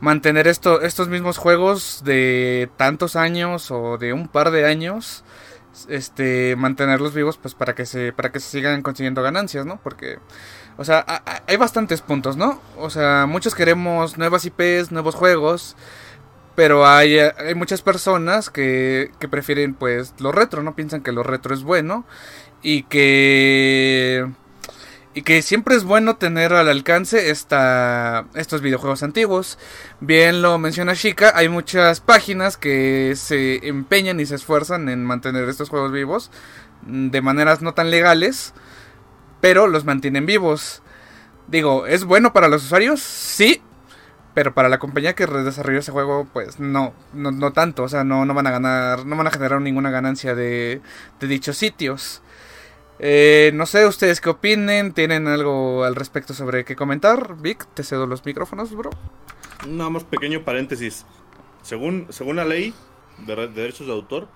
[0.00, 5.24] mantener esto, estos mismos juegos de tantos años o de un par de años.
[5.88, 9.80] Este, mantenerlos vivos, pues para que se, para que se sigan consiguiendo ganancias, ¿no?
[9.80, 10.18] Porque,
[10.76, 11.04] o sea,
[11.46, 12.60] hay bastantes puntos, ¿no?
[12.76, 15.76] O sea, muchos queremos nuevas IPs, nuevos juegos,
[16.56, 20.74] pero hay, hay muchas personas que, que prefieren pues lo retro, ¿no?
[20.74, 22.04] Piensan que lo retro es bueno
[22.62, 24.28] y que
[25.12, 29.58] y que siempre es bueno tener al alcance esta, estos videojuegos antiguos.
[30.00, 35.48] Bien lo menciona Shika, hay muchas páginas que se empeñan y se esfuerzan en mantener
[35.48, 36.30] estos juegos vivos
[36.82, 38.54] mm, de maneras no tan legales,
[39.40, 40.82] pero los mantienen vivos.
[41.48, 43.00] Digo, ¿es bueno para los usuarios?
[43.00, 43.60] Sí,
[44.34, 48.04] pero para la compañía que desarrolló ese juego, pues no, no, no tanto, o sea,
[48.04, 50.80] no, no van a ganar, no van a generar ninguna ganancia de,
[51.18, 52.22] de dichos sitios.
[53.02, 57.40] Eh, no sé ustedes qué opinen, tienen algo al respecto sobre qué comentar.
[57.40, 58.90] Vic, te cedo los micrófonos, bro.
[59.66, 61.06] Nada más pequeño paréntesis.
[61.62, 62.74] Según, según la ley
[63.26, 64.28] de, de derechos de autor,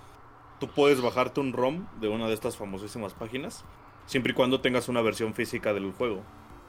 [0.60, 3.66] tú puedes bajarte un ROM de una de estas famosísimas páginas,
[4.06, 6.22] siempre y cuando tengas una versión física del juego.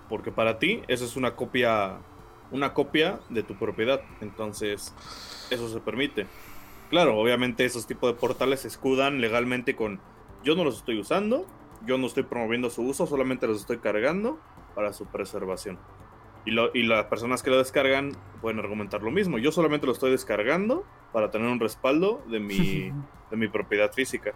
[0.10, 2.00] Porque para ti eso es una copia,
[2.52, 4.02] una copia de tu propiedad.
[4.20, 4.94] Entonces,
[5.50, 6.28] eso se permite.
[6.90, 10.02] Claro, obviamente esos tipos de portales se escudan legalmente con
[10.44, 11.48] yo no los estoy usando,
[11.86, 14.40] yo no estoy promoviendo su uso, solamente los estoy cargando
[14.74, 15.78] para su preservación.
[16.46, 19.38] Y, lo- y las personas que lo descargan pueden argumentar lo mismo.
[19.40, 22.92] Yo solamente lo estoy descargando para tener un respaldo de mi,
[23.32, 24.34] de mi propiedad física.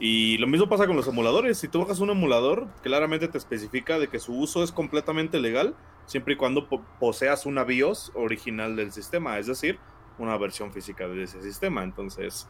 [0.00, 1.56] Y lo mismo pasa con los emuladores.
[1.58, 5.76] Si tú bajas un emulador, claramente te especifica de que su uso es completamente legal,
[6.04, 9.78] siempre y cuando po- poseas una BIOS original del sistema, es decir,
[10.18, 11.84] una versión física de ese sistema.
[11.84, 12.48] Entonces,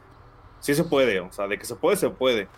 [0.58, 2.48] sí se puede, o sea, de que se puede, se puede.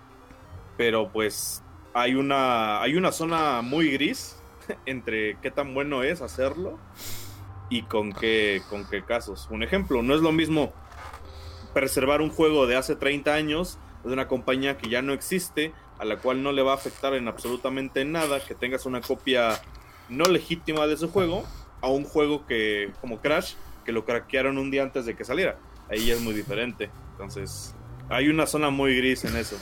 [0.76, 1.62] Pero pues
[1.94, 4.36] hay una, hay una zona muy gris
[4.86, 6.78] entre qué tan bueno es hacerlo
[7.70, 9.48] y con qué, con qué casos.
[9.50, 10.72] Un ejemplo, no es lo mismo
[11.74, 16.04] preservar un juego de hace 30 años de una compañía que ya no existe, a
[16.04, 19.60] la cual no le va a afectar en absolutamente nada que tengas una copia
[20.08, 21.44] no legítima de ese juego,
[21.80, 25.58] a un juego que, como Crash, que lo craquearon un día antes de que saliera.
[25.90, 26.90] Ahí es muy diferente.
[27.12, 27.74] Entonces,
[28.08, 29.56] hay una zona muy gris en eso.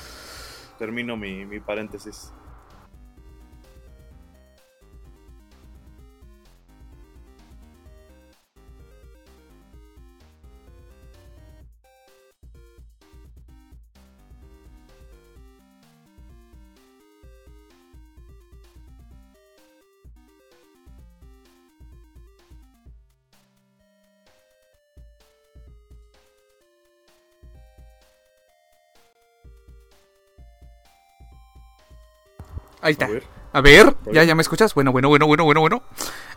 [0.79, 2.33] Termino mi, mi paréntesis.
[32.85, 33.07] Ahí está.
[33.07, 33.25] A ver.
[33.55, 34.15] A ver, Oye.
[34.15, 34.75] ¿ya, ya me escuchas?
[34.75, 35.83] Bueno, bueno, bueno, bueno, bueno, bueno.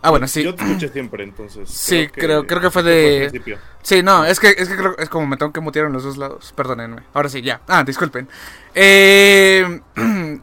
[0.02, 0.44] Ah, bueno, sí.
[0.44, 1.68] Yo te escuché siempre, entonces.
[1.70, 3.60] Sí, creo, creo que fue de.
[3.82, 6.04] Sí, no, es que, es que creo es como me tengo que mutear en los
[6.04, 6.54] dos lados.
[6.56, 7.02] Perdónenme.
[7.14, 7.60] Ahora sí, ya.
[7.68, 8.30] Ah, disculpen.
[8.74, 9.82] Eh.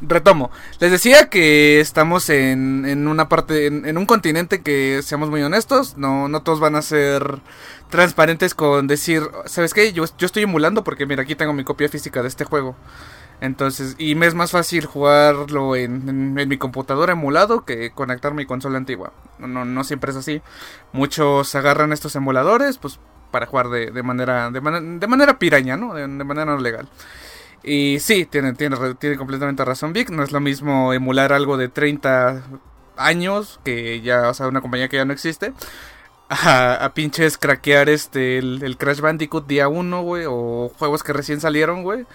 [0.00, 0.50] retomo.
[0.80, 5.42] Les decía que estamos en, en una parte, en, en, un continente que, seamos muy
[5.42, 7.40] honestos, no, no todos van a ser
[7.90, 9.92] transparentes con decir, ¿sabes qué?
[9.92, 12.76] Yo, yo estoy emulando porque mira, aquí tengo mi copia física de este juego.
[13.40, 18.46] Entonces, y me es más fácil jugarlo en, en, mi computadora emulado que conectar mi
[18.46, 19.12] consola antigua.
[19.38, 20.40] No, no siempre es así.
[20.92, 22.98] Muchos agarran estos emuladores, pues,
[23.30, 25.92] para jugar de, de manera, de, man de, manera piraña, ¿no?
[25.92, 26.88] De, de manera no legal.
[27.64, 30.10] Y sí, tiene, tiene, tiene completamente razón Vic.
[30.10, 32.42] No es lo mismo emular algo de 30
[32.96, 35.52] años, que ya, o sea, una compañía que ya no existe,
[36.28, 41.12] a, a pinches craquear este, el, el Crash Bandicoot día 1, güey, o juegos que
[41.12, 42.06] recién salieron, güey.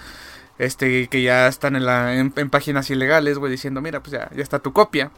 [0.59, 4.59] Este, que ya están en, en, páginas ilegales, güey, diciendo, mira, pues ya, ya está
[4.59, 5.09] tu copia.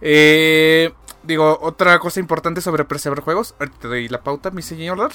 [0.00, 0.92] Eh,
[1.24, 3.54] digo, otra cosa importante sobre preservar juegos.
[3.58, 5.10] Ahorita te doy la pauta, mi señor.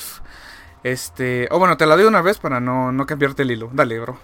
[0.83, 3.69] Este, o oh, bueno, te la doy una vez para no, no cambiarte el hilo.
[3.73, 4.19] Dale, bro.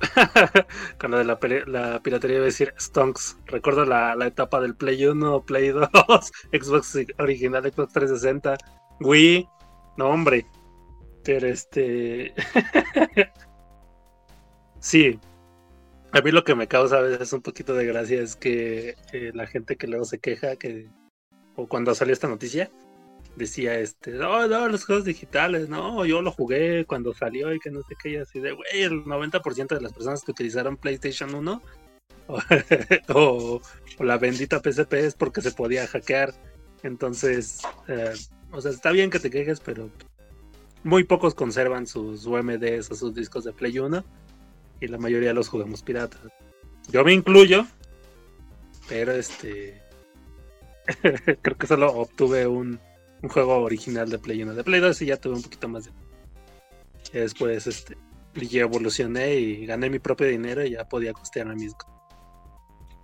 [0.98, 3.36] Con lo de la, la piratería iba a decir Stonks.
[3.46, 5.88] Recuerdo la, la, etapa del Play 1, Play 2,
[6.52, 8.56] Xbox original, Xbox 360,
[9.00, 9.48] Wii.
[9.96, 10.46] No, hombre.
[11.24, 12.34] Pero este.
[14.80, 15.18] sí.
[16.12, 19.32] A mí lo que me causa a veces un poquito de gracia es que eh,
[19.34, 20.88] la gente que luego se queja que.
[21.56, 22.70] O cuando salió esta noticia,
[23.36, 27.70] decía este, no, no, los juegos digitales, no, yo lo jugué cuando salió y que
[27.70, 31.34] no sé qué, y así de, güey, el 90% de las personas que utilizaron PlayStation
[31.34, 31.62] 1
[33.14, 33.60] o,
[33.98, 36.34] la bendita PSP es porque se podía hackear.
[36.82, 38.12] Entonces, eh,
[38.50, 39.90] o sea, está bien que te quejes, pero
[40.84, 44.04] muy pocos conservan sus UMDs o sus discos de Play 1
[44.80, 46.20] y la mayoría los jugamos piratas.
[46.88, 47.66] Yo me incluyo,
[48.88, 49.82] pero este...
[51.42, 52.78] creo que solo obtuve un,
[53.28, 54.54] juego original de Play 1.
[54.54, 55.90] De Play 2 y ya tuve un poquito más de.
[57.14, 57.96] Y después este,
[58.34, 61.74] evolucioné y gané mi propio dinero y ya podía costearme mis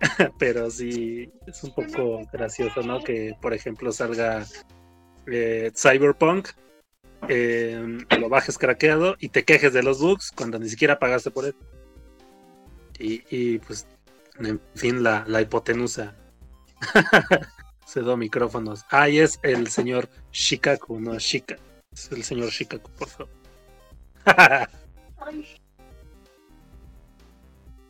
[0.37, 3.03] Pero sí, es un poco gracioso, ¿no?
[3.03, 4.45] Que, por ejemplo, salga
[5.25, 6.49] eh, Cyberpunk,
[7.29, 11.45] eh, lo bajes craqueado y te quejes de los bugs cuando ni siquiera pagaste por
[11.45, 11.55] él.
[12.99, 13.87] Y, y pues,
[14.39, 16.15] en fin, la, la hipotenusa
[17.85, 18.85] cedo micrófonos.
[18.89, 21.57] Ah, y es el señor Shikaku, no Shika.
[21.91, 23.29] Es el señor Shikaku, por favor.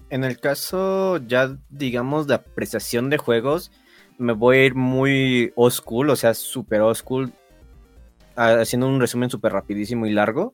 [0.09, 3.71] en el caso ya, digamos, de apreciación de juegos,
[4.17, 7.33] me voy a ir muy old o sea, super old school,
[8.35, 10.53] haciendo un resumen súper rapidísimo y largo.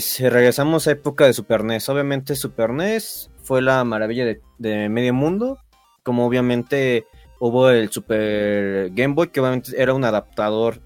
[0.00, 4.88] Si regresamos a época de Super NES, obviamente Super NES fue la maravilla de, de
[4.88, 5.58] medio mundo,
[6.02, 7.04] como obviamente
[7.40, 10.80] hubo el Super Game Boy, que obviamente era un adaptador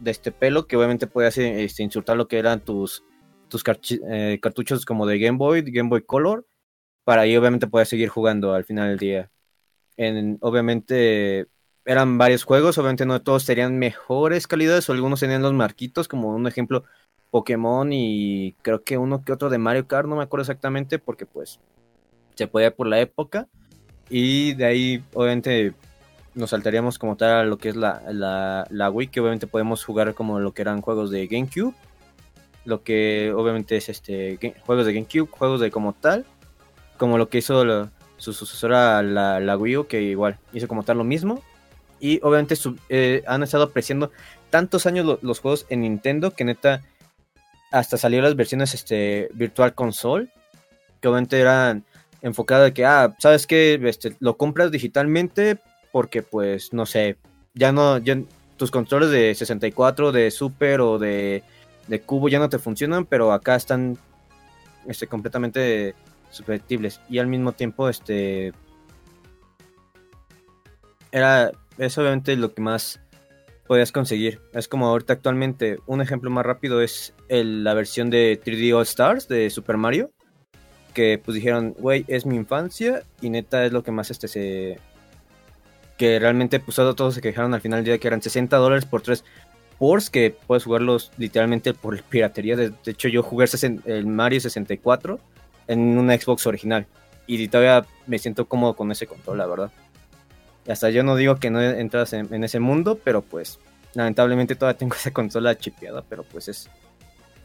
[0.00, 3.02] de este pelo, que obviamente podías este, insultar lo que eran tus,
[3.48, 3.64] tus
[4.08, 6.46] eh, cartuchos como de Game Boy, Game Boy Color,
[7.04, 9.30] para ahí obviamente podías seguir jugando al final del día.
[9.96, 11.46] En, obviamente
[11.86, 16.34] eran varios juegos, obviamente no todos tenían mejores calidades, o algunos tenían los marquitos, como
[16.34, 16.84] un ejemplo
[17.30, 21.26] Pokémon y creo que uno que otro de Mario Kart, no me acuerdo exactamente, porque
[21.26, 21.60] pues
[22.34, 23.46] se podía por la época.
[24.08, 25.74] Y de ahí, obviamente,
[26.34, 29.84] nos saltaríamos como tal a lo que es la, la, la, Wii, que obviamente podemos
[29.84, 31.74] jugar como lo que eran juegos de GameCube,
[32.64, 36.26] lo que obviamente es este juegos de GameCube, juegos de como tal,
[36.98, 40.98] como lo que hizo su sucesora la, la, Wii U, que igual hizo como tal
[40.98, 41.42] lo mismo.
[42.00, 42.54] Y obviamente
[42.88, 44.10] eh, han estado apreciando
[44.50, 46.82] tantos años lo, los juegos en Nintendo que neta
[47.70, 50.28] hasta salió las versiones este, Virtual Console,
[51.00, 51.84] que obviamente eran
[52.22, 53.80] enfocadas de que, ah, ¿sabes qué?
[53.84, 55.58] Este, lo compras digitalmente,
[55.92, 57.16] porque pues no sé,
[57.54, 57.98] ya no,
[58.56, 61.42] tus controles de 64, de Super o de,
[61.86, 63.98] de Cubo ya no te funcionan, pero acá están
[64.86, 65.94] este, completamente
[66.30, 68.52] susceptibles y al mismo tiempo este
[71.12, 73.00] era es obviamente lo que más
[73.66, 74.40] podías conseguir.
[74.52, 79.28] Es como ahorita actualmente, un ejemplo más rápido es la versión de 3D All Stars
[79.28, 80.10] de Super Mario.
[80.94, 84.78] Que pues dijeron, güey, es mi infancia y neta es lo que más este se,
[85.98, 89.02] que realmente pues todos se quejaron al final del día que eran 60 dólares por
[89.02, 89.22] tres
[89.78, 92.56] ports que puedes jugarlos literalmente por piratería.
[92.56, 93.46] De, de hecho yo jugué
[93.84, 95.20] el Mario 64
[95.68, 96.86] en una Xbox original
[97.26, 99.72] y todavía me siento cómodo con ese control, la verdad.
[100.68, 103.58] Hasta yo no digo que no entras en, en ese mundo, pero pues
[103.94, 106.68] lamentablemente todavía tengo esa consola chipeada, pero pues es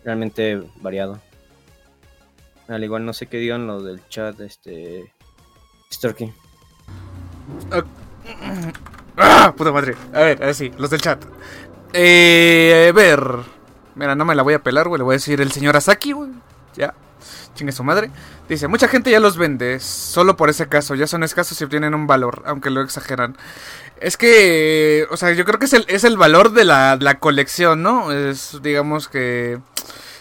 [0.04, 1.20] realmente variado.
[2.68, 5.14] Al igual no sé qué digan los del chat, este...
[5.92, 6.32] Storky.
[9.18, 9.54] ¡Ah!
[9.58, 9.96] Puta madre.
[10.14, 11.22] A ver, a ver, sí, los del chat.
[11.92, 13.20] Eh, a ver.
[13.96, 15.00] Mira, no me la voy a pelar, güey.
[15.00, 16.32] Le voy a decir el señor Asaki, güey.
[16.76, 16.94] Ya.
[17.56, 18.12] Chingue su madre.
[18.50, 20.96] Dice, mucha gente ya los vende, solo por ese caso.
[20.96, 23.38] Ya son escasos y obtienen un valor, aunque lo exageran.
[24.00, 27.20] Es que, o sea, yo creo que es el, es el valor de la, la
[27.20, 28.12] colección, ¿no?
[28.12, 29.60] Es, digamos que,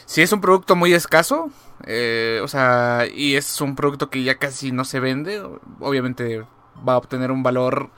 [0.06, 1.50] si es un producto muy escaso,
[1.86, 5.42] eh, o sea, y es un producto que ya casi no se vende,
[5.80, 6.44] obviamente
[6.86, 7.90] va a obtener un valor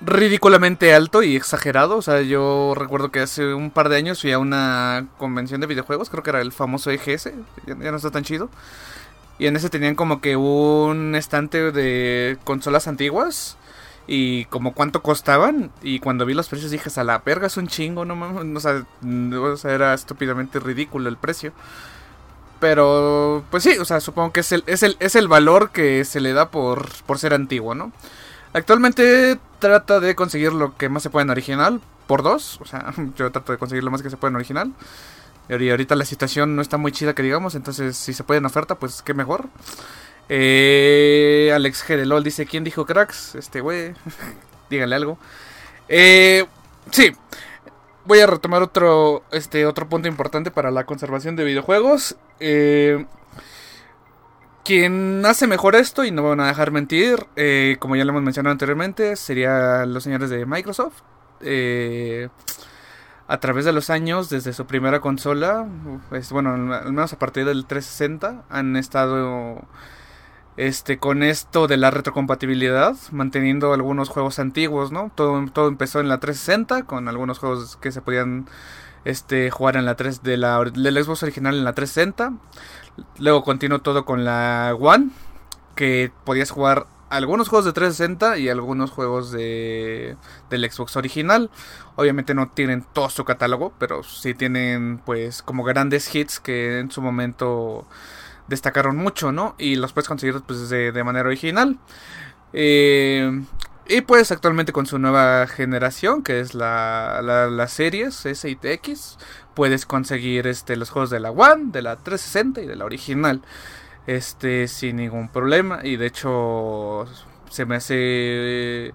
[0.00, 1.96] ridículamente alto y exagerado.
[1.96, 5.66] O sea, yo recuerdo que hace un par de años fui a una convención de
[5.66, 7.30] videojuegos, creo que era el famoso EGS,
[7.66, 8.50] ya, no está tan chido.
[9.38, 13.56] Y en ese tenían como que un estante de consolas antiguas.
[14.10, 15.70] Y como cuánto costaban.
[15.82, 18.56] Y cuando vi los precios dije, a la verga es un chingo, no mames.
[18.56, 18.84] O sea,
[19.38, 21.52] o sea, era estúpidamente ridículo el precio.
[22.58, 26.04] Pero, pues sí, o sea, supongo que es el, es el, es el valor que
[26.04, 27.92] se le da por, por ser antiguo, ¿no?
[28.52, 32.60] Actualmente trata de conseguir lo que más se puede en original, por dos.
[32.60, 34.72] O sea, yo trato de conseguir lo más que se puede en original.
[35.48, 38.44] Y ahorita la situación no está muy chida que digamos, entonces si se puede en
[38.44, 39.46] oferta, pues qué mejor.
[40.28, 43.34] Eh, Alex Gerelol dice, ¿quién dijo cracks?
[43.34, 43.94] Este güey,
[44.70, 45.18] díganle algo.
[45.88, 46.44] Eh,
[46.90, 47.12] sí,
[48.04, 52.16] voy a retomar otro, este, otro punto importante para la conservación de videojuegos.
[52.40, 53.06] Eh,
[54.64, 58.22] quien hace mejor esto, y no van a dejar mentir, eh, como ya lo hemos
[58.22, 61.02] mencionado anteriormente, serían los señores de Microsoft.
[61.40, 62.28] Eh,
[63.28, 65.66] a través de los años, desde su primera consola,
[66.08, 69.62] pues, bueno, al menos a partir del 360, han estado
[70.58, 75.12] este con esto de la retrocompatibilidad, manteniendo algunos juegos antiguos, ¿no?
[75.14, 78.46] Todo, todo empezó en la 360 con algunos juegos que se podían
[79.04, 82.32] este jugar en la 3 de la del Xbox original en la 360.
[83.18, 85.10] Luego continuó todo con la One,
[85.74, 90.16] que podías jugar algunos juegos de 360 y algunos juegos de
[90.50, 91.50] del Xbox original.
[91.96, 96.90] Obviamente no tienen todo su catálogo, pero sí tienen pues como grandes hits que en
[96.90, 97.86] su momento
[98.48, 99.54] destacaron mucho, ¿no?
[99.58, 101.78] Y los puedes conseguir pues de, de manera original.
[102.52, 103.42] Eh,
[103.90, 108.58] y pues actualmente con su nueva generación, que es la, la, la series S y
[108.62, 109.16] X,
[109.58, 113.42] puedes conseguir este, los juegos de la One, de la 360 y de la original.
[114.06, 115.80] Este, sin ningún problema.
[115.82, 117.06] Y de hecho,
[117.50, 118.94] se me hace.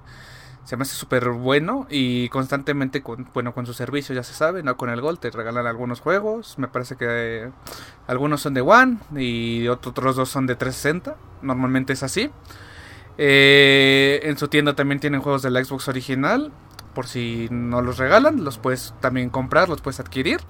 [0.63, 1.85] Se me hace súper bueno.
[1.89, 4.77] Y constantemente, con, bueno, con su servicio, ya se sabe, ¿no?
[4.77, 6.57] Con el Gold te regalan algunos juegos.
[6.57, 7.51] Me parece que eh,
[8.07, 11.17] algunos son de One y otros dos son de 360.
[11.41, 12.31] Normalmente es así.
[13.17, 16.53] Eh, en su tienda también tienen juegos de la Xbox original.
[16.93, 20.41] Por si no los regalan, los puedes también comprar, los puedes adquirir.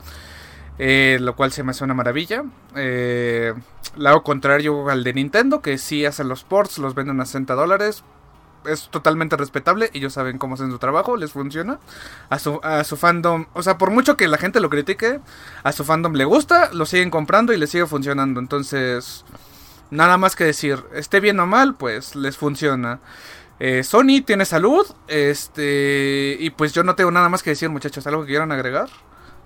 [0.79, 2.43] Eh, lo cual se me hace una maravilla.
[2.75, 3.53] Eh,
[3.95, 8.03] lado contrario al de Nintendo, que sí hacen los ports, los venden a 60 dólares.
[8.65, 11.79] Es totalmente respetable, ellos saben cómo hacen su trabajo, les funciona.
[12.29, 15.19] A su, a su fandom, o sea, por mucho que la gente lo critique,
[15.63, 18.39] a su fandom le gusta, lo siguen comprando y les sigue funcionando.
[18.39, 19.25] Entonces,
[19.91, 22.99] nada más que decir, esté bien o mal, pues les funciona.
[23.59, 28.05] Eh, Sony tiene salud, este, y pues yo no tengo nada más que decir, muchachos.
[28.07, 28.89] ¿Algo que quieran agregar?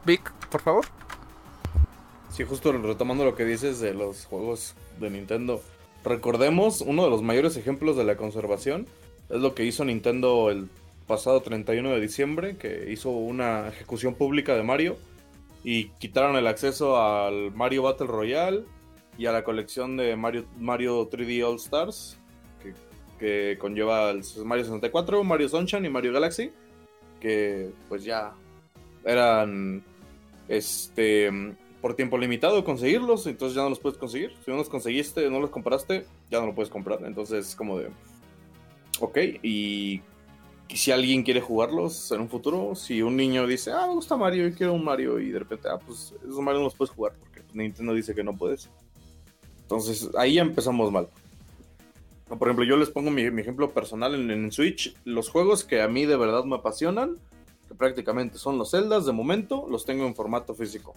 [0.05, 0.85] Vic, por favor.
[2.31, 5.61] Sí, justo retomando lo que dices de los juegos de Nintendo.
[6.03, 8.87] Recordemos, uno de los mayores ejemplos de la conservación
[9.29, 10.69] es lo que hizo Nintendo el
[11.07, 14.97] pasado 31 de diciembre, que hizo una ejecución pública de Mario
[15.63, 18.63] y quitaron el acceso al Mario Battle Royale
[19.17, 22.17] y a la colección de Mario, Mario 3D All Stars,
[23.17, 26.51] que, conlleva el Mario 64, Mario Sunshine y Mario Galaxy,
[27.19, 28.33] que pues ya
[29.03, 29.83] eran
[30.47, 31.31] este
[31.81, 34.33] por tiempo limitado conseguirlos, entonces ya no los puedes conseguir.
[34.43, 36.99] Si no los conseguiste, no los compraste, ya no lo puedes comprar.
[37.05, 37.89] Entonces es como de,
[38.99, 40.01] ok, y
[40.75, 44.47] si alguien quiere jugarlos en un futuro, si un niño dice, ah, me gusta Mario
[44.47, 47.13] y quiero un Mario, y de repente, ah, pues esos Mario no los puedes jugar,
[47.19, 48.69] porque Nintendo dice que no puedes.
[49.61, 51.07] Entonces ahí empezamos mal.
[52.27, 54.93] Por ejemplo, yo les pongo mi, ejemplo personal en, en, Switch.
[55.05, 57.17] Los juegos que a mí de verdad me apasionan,
[57.67, 60.93] que prácticamente son los Zeldas de momento, los tengo en formato físico.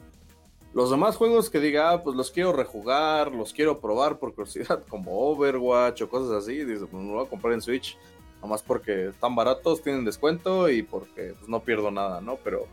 [0.73, 4.85] Los demás juegos que diga, ah, pues los quiero rejugar, los quiero probar por curiosidad,
[4.89, 7.97] como Overwatch o cosas así, dice, pues me voy a comprar en Switch,
[8.43, 12.37] nomás porque están baratos, tienen descuento y porque pues, no pierdo nada, ¿no?
[12.43, 12.67] Pero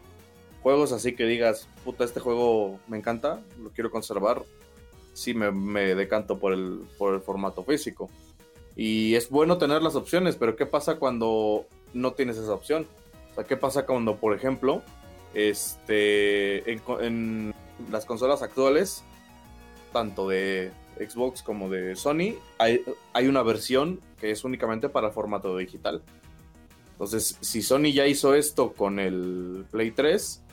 [0.61, 4.43] juegos así que digas, puta, este juego me encanta, lo quiero conservar,
[5.13, 8.09] sí me, me decanto por el, por el formato físico.
[8.77, 12.87] Y es bueno tener las opciones, pero ¿qué pasa cuando no tienes esa opción?
[13.31, 14.83] O sea, ¿qué pasa cuando, por ejemplo,
[15.33, 17.53] este, en,
[17.91, 19.03] las consolas actuales,
[19.91, 25.57] tanto de Xbox como de Sony, hay, hay una versión que es únicamente para formato
[25.57, 26.03] digital.
[26.91, 30.43] Entonces, si Sony ya hizo esto con el Play 3,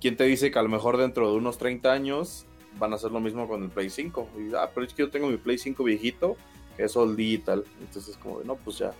[0.00, 2.46] ¿quién te dice que a lo mejor dentro de unos 30 años
[2.78, 4.28] van a hacer lo mismo con el Play 5?
[4.38, 6.36] Y, ah, pero es que yo tengo mi Play 5 viejito,
[6.78, 7.64] es all digital.
[7.80, 8.92] Entonces, como de, no, pues ya,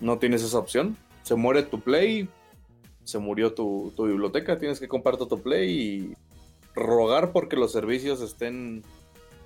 [0.00, 0.96] no tienes esa opción.
[1.22, 2.28] Se muere tu Play,
[3.04, 6.14] se murió tu, tu biblioteca, tienes que comprar tu Play y
[6.74, 8.84] rogar porque los servicios estén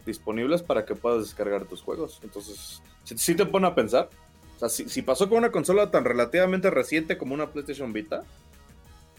[0.05, 2.21] disponibles para que puedas descargar tus juegos.
[2.23, 4.11] Entonces, si, te pone a pensar.
[4.57, 8.25] O sea, si, pasó con una consola tan relativamente reciente como una PlayStation Vita,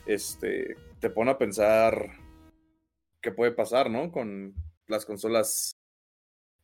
[0.06, 2.12] este, te pone a pensar
[3.22, 4.12] qué puede pasar, ¿no?
[4.12, 4.54] Con
[4.88, 5.78] las consolas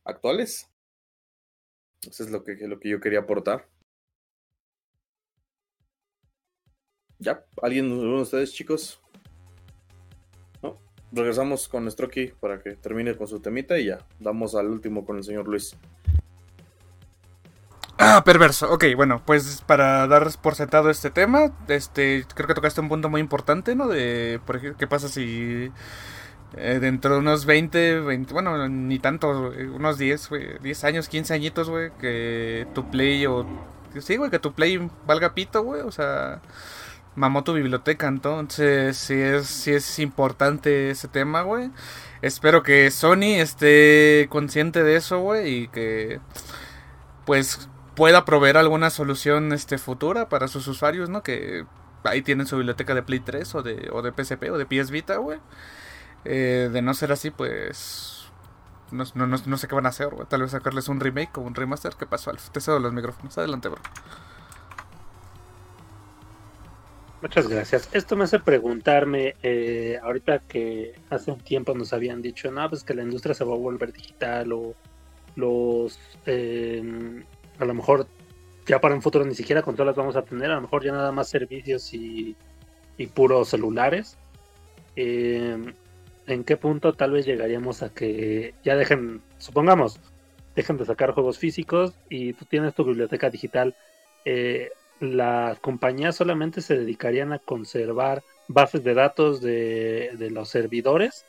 [0.04, 0.68] actuales.
[2.02, 3.68] Eso es lo que, lo que yo quería aportar.
[7.18, 7.44] ¿Ya?
[7.62, 9.00] ¿Alguien, de ustedes, chicos?
[11.12, 15.16] regresamos con Stroky para que termine con su temita y ya, damos al último con
[15.16, 15.76] el señor Luis.
[18.00, 18.72] Ah, perverso.
[18.72, 23.08] Ok, bueno, pues para dar por sentado este tema, este, creo que tocaste un punto
[23.08, 23.88] muy importante, ¿no?
[23.88, 25.72] De, por ejemplo, ¿qué pasa si
[26.56, 30.30] eh, dentro de unos 20, 20, bueno, ni tanto, unos 10,
[30.62, 33.46] 10 años, 15 añitos, güey, que tu play o...
[34.00, 36.40] Sí, güey, que tu play valga pito, güey, o sea
[37.18, 41.70] mamó tu biblioteca, entonces sí es, sí es importante ese tema, güey.
[42.22, 46.20] Espero que Sony esté consciente de eso, güey, y que
[47.26, 51.22] pues pueda proveer alguna solución este futura para sus usuarios, ¿no?
[51.22, 51.64] Que
[52.04, 54.90] ahí tienen su biblioteca de Play 3 o de, o de PSP o de PS
[54.90, 55.38] Vita, güey.
[56.24, 58.18] Eh, de no ser así, pues
[58.90, 60.26] no, no, no, sé qué van a hacer, güey.
[60.28, 61.94] Tal vez sacarles un remake o un remaster.
[61.98, 62.50] ¿Qué pasó, Alf?
[62.50, 63.36] Te cedo los micrófonos.
[63.38, 63.80] Adelante, bro.
[67.20, 67.88] Muchas gracias.
[67.92, 72.84] Esto me hace preguntarme, eh, ahorita que hace un tiempo nos habían dicho, no, pues
[72.84, 74.74] que la industria se va a volver digital o
[75.34, 77.24] los, eh,
[77.58, 78.06] a lo mejor
[78.66, 81.10] ya para un futuro ni siquiera consolas vamos a tener, a lo mejor ya nada
[81.10, 82.36] más servicios y,
[82.96, 84.16] y puros celulares.
[84.94, 85.74] Eh,
[86.28, 89.98] ¿En qué punto tal vez llegaríamos a que ya dejen, supongamos,
[90.54, 93.74] dejen de sacar juegos físicos y tú tienes tu biblioteca digital?
[94.26, 94.68] Eh,
[95.00, 101.24] las compañías solamente se dedicarían a conservar bases de datos de, los servidores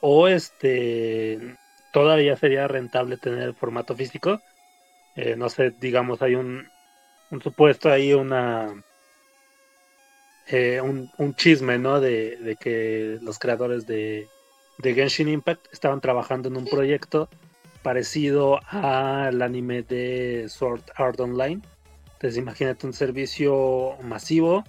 [0.00, 1.56] o este
[1.92, 4.40] todavía sería rentable tener formato físico
[5.16, 6.68] eh, no sé digamos hay un,
[7.30, 8.74] un supuesto ahí una
[10.50, 14.28] eh, un, un, chisme no de, de, que los creadores de,
[14.78, 17.28] de Genshin Impact estaban trabajando en un proyecto
[17.82, 21.60] parecido al anime de Sword Art Online.
[22.14, 24.64] Entonces imagínate un servicio masivo,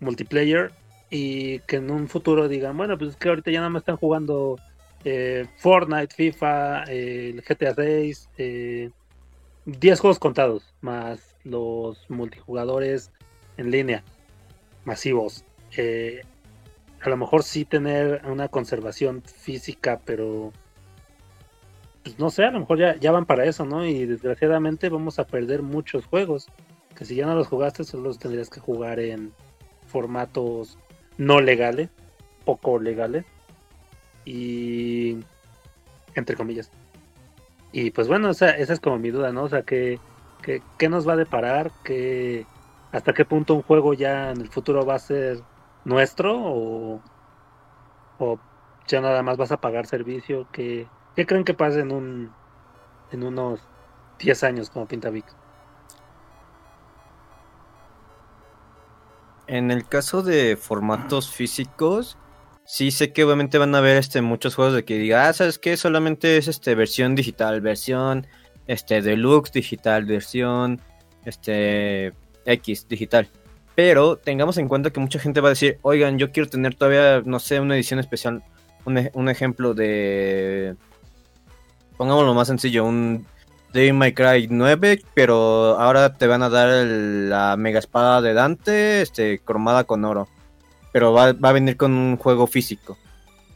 [0.00, 0.72] multiplayer,
[1.10, 3.96] y que en un futuro digan, bueno, pues es que ahorita ya nada más están
[3.96, 4.58] jugando
[5.04, 8.28] eh, Fortnite, FIFA, el GTA 6,
[9.66, 13.10] 10 juegos contados, más los multijugadores
[13.56, 14.02] en línea,
[14.84, 15.44] masivos.
[15.76, 16.22] Eh,
[17.02, 20.52] a lo mejor sí tener una conservación física, pero
[22.02, 23.84] pues no sé, a lo mejor ya, ya van para eso, ¿no?
[23.86, 26.48] Y desgraciadamente vamos a perder muchos juegos
[26.94, 29.32] que si ya no los jugaste, solo los tendrías que jugar en
[29.86, 30.78] formatos
[31.18, 31.90] no legales,
[32.44, 33.24] poco legales,
[34.24, 35.18] y
[36.14, 36.70] entre comillas.
[37.72, 39.44] Y pues bueno, esa, esa es como mi duda, ¿no?
[39.44, 39.98] O sea, ¿qué,
[40.42, 41.72] qué, nos va a deparar?
[41.82, 42.46] ¿Qué,
[42.94, 45.40] ¿Hasta qué punto un juego ya en el futuro va a ser
[45.84, 46.40] nuestro?
[46.40, 47.02] ¿O,
[48.20, 48.38] o
[48.86, 50.46] ya nada más vas a pagar servicio?
[50.52, 50.86] ¿Qué,
[51.16, 52.32] qué creen que pase en, un,
[53.10, 53.58] en unos
[54.20, 55.24] 10 años como Pinta Vic?
[59.48, 62.16] En el caso de formatos físicos,
[62.64, 65.58] sí sé que obviamente van a haber este muchos juegos de que diga, ah, ¿sabes
[65.58, 65.76] qué?
[65.76, 68.28] Solamente es este versión digital, versión
[68.68, 70.80] este deluxe digital, versión
[71.24, 72.14] este
[72.46, 73.28] X digital.
[73.74, 77.22] Pero tengamos en cuenta que mucha gente va a decir, oigan, yo quiero tener todavía,
[77.24, 78.42] no sé, una edición especial.
[78.84, 80.76] Un, un ejemplo de.
[81.96, 83.26] Pongámoslo más sencillo, un
[83.74, 89.02] Devil May Cry 9, pero ahora te van a dar la mega espada de Dante,
[89.02, 90.28] este, cromada con oro.
[90.92, 92.96] Pero va, a venir con un juego físico.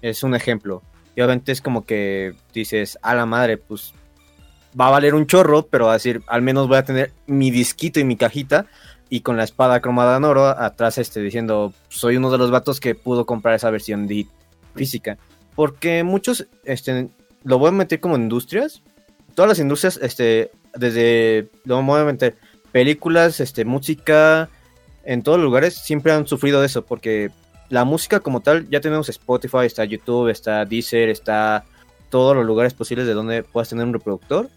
[0.03, 0.83] Es un ejemplo.
[1.15, 3.95] Y obviamente es como que dices, a la madre, pues
[4.79, 7.51] va a valer un chorro, pero va a decir, al menos voy a tener mi
[7.51, 8.67] disquito y mi cajita.
[9.11, 12.79] Y con la espada cromada en oro atrás este, diciendo, soy uno de los vatos
[12.79, 14.27] que pudo comprar esa versión de
[14.75, 15.17] física.
[15.55, 17.09] Porque muchos, este,
[17.43, 18.83] lo voy a meter como industrias,
[19.35, 22.35] todas las industrias, este, desde, nuevamente,
[22.71, 24.51] películas, este, música,
[25.05, 27.31] en todos los lugares siempre han sufrido de eso, porque
[27.71, 31.65] la música como tal, ya tenemos Spotify, está YouTube, está Deezer, está
[32.11, 34.49] todos los lugares posibles de donde puedas tener un reproductor,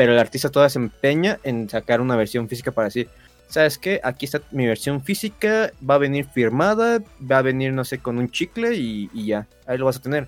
[0.00, 3.10] pero el artista todavía se empeña en sacar una versión física para decir,
[3.48, 4.00] ¿sabes qué?
[4.02, 8.16] Aquí está mi versión física, va a venir firmada, va a venir, no sé, con
[8.16, 10.26] un chicle y, ya, ahí lo vas a tener.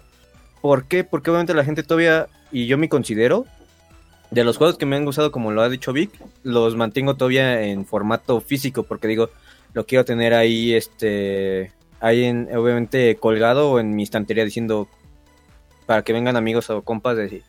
[0.60, 1.04] ¿Por qué?
[1.04, 3.46] Porque obviamente la gente todavía, y yo me considero,
[4.30, 6.10] de los juegos que me han gustado, como lo ha dicho Vic,
[6.42, 9.30] los mantengo todavía en formato físico, porque digo,
[9.72, 14.86] lo quiero tener ahí, este, ahí en, obviamente colgado en mi estantería diciendo,
[15.86, 17.42] para que vengan amigos o compas, de decir,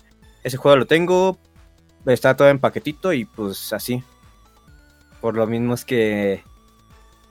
[0.46, 1.38] ese juego lo tengo,
[2.06, 4.04] está todo en paquetito y pues así.
[5.22, 6.44] Por lo mismo es que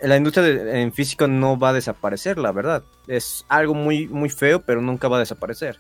[0.01, 2.83] la industria en físico no va a desaparecer, la verdad.
[3.07, 5.79] Es algo muy, muy feo, pero nunca va a desaparecer.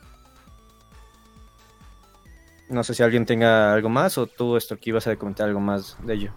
[2.68, 5.61] No sé si alguien tenga algo más o tú, esto aquí vas a comentar algo
[5.61, 6.32] más de ello.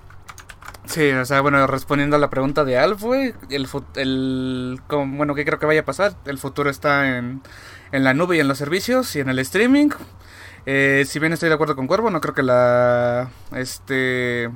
[0.86, 5.44] Sí, o sea, bueno, respondiendo a la pregunta de Alf, güey, el, el bueno, ¿qué
[5.44, 6.16] creo que vaya a pasar?
[6.26, 7.42] El futuro está en,
[7.92, 9.90] en la nube y en los servicios y en el streaming.
[10.66, 14.50] Eh, si bien estoy de acuerdo con Cuervo, no creo que la este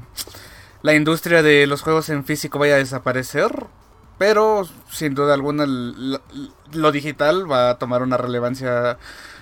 [0.81, 3.51] la industria de los juegos en físico vaya a desaparecer,
[4.17, 8.97] pero sin duda alguna lo, digital va a tomar una relevancia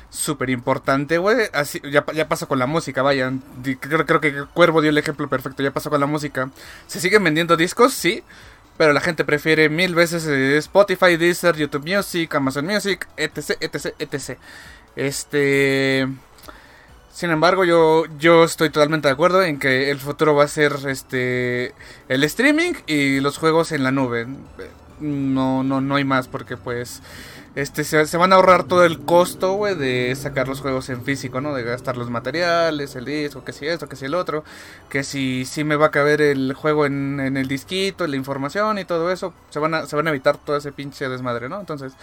[0.10, 1.48] súper importante, güey.
[1.54, 3.44] Así, ya, ya pasó con la música, vayan.
[3.80, 6.50] Creo, creo que Cuervo dio el ejemplo perfecto, ya pasó con la música.
[6.88, 8.24] Se siguen vendiendo discos, sí,
[8.78, 13.94] pero la gente prefiere mil veces eh, Spotify, Deezer, YouTube Music, Amazon Music, etc, etc,
[14.00, 14.40] etc.
[14.96, 16.08] Este...
[17.18, 20.76] Sin embargo, yo, yo estoy totalmente de acuerdo en que el futuro va a ser
[20.88, 21.74] este
[22.10, 24.28] el streaming y los juegos en la nube.
[25.00, 27.02] No, no, no hay más porque pues
[27.56, 31.04] este se, se van a ahorrar todo el costo, güey, de sacar los juegos en
[31.04, 31.56] físico, ¿no?
[31.56, 34.44] De gastar los materiales, el disco, que si esto, que si el otro,
[34.88, 38.78] que si, si me va a caber el juego en, en el disquito, la información
[38.78, 41.60] y todo eso, se van a, se van a evitar todo ese pinche desmadre, ¿no?
[41.60, 41.94] Entonces,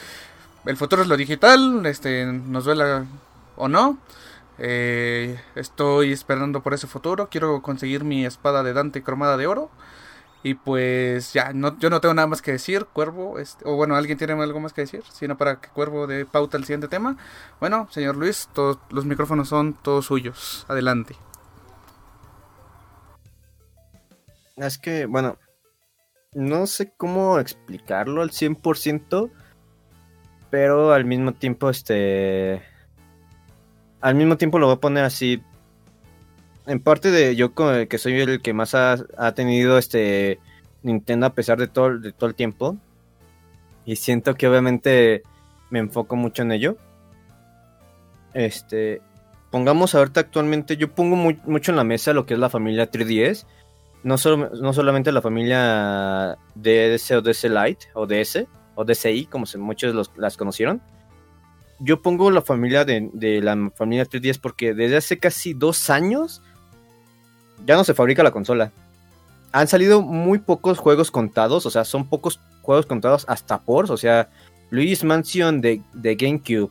[0.66, 3.04] el futuro es lo digital, este, nos duela
[3.54, 3.96] o no.
[4.58, 7.28] Eh, estoy esperando por ese futuro.
[7.28, 9.70] Quiero conseguir mi espada de Dante cromada de oro.
[10.42, 13.38] Y pues ya, no, yo no tengo nada más que decir, Cuervo.
[13.38, 15.02] Este, o bueno, ¿alguien tiene algo más que decir?
[15.10, 17.16] Sino para que Cuervo dé pauta al siguiente tema.
[17.60, 20.66] Bueno, señor Luis, todos los micrófonos son todos suyos.
[20.68, 21.16] Adelante.
[24.56, 25.38] Es que, bueno,
[26.34, 29.30] no sé cómo explicarlo al 100%,
[30.50, 32.62] pero al mismo tiempo, este...
[34.04, 35.42] Al mismo tiempo lo voy a poner así.
[36.66, 38.98] En parte de yo que soy el que más ha,
[39.34, 40.38] tenido este
[40.82, 42.76] Nintendo a pesar de todo, el tiempo.
[43.86, 45.22] Y siento que obviamente
[45.70, 46.76] me enfoco mucho en ello.
[48.34, 49.00] Este,
[49.50, 53.46] pongamos ahorita actualmente, yo pongo mucho en la mesa lo que es la familia 3DS
[54.04, 59.46] no, solo, no solamente la familia DS o DS Lite o DS o DSi, como
[59.58, 60.82] muchos los- las conocieron.
[61.80, 63.10] Yo pongo la familia de,
[63.42, 66.42] la familia 3DS porque desde hace casi dos años
[67.66, 68.72] ya no se fabrica la consola.
[69.52, 73.96] Han salido muy pocos juegos contados, o sea, son pocos juegos contados hasta por, o
[73.96, 74.28] sea,
[74.70, 76.70] Luis Mansion de, GameCube,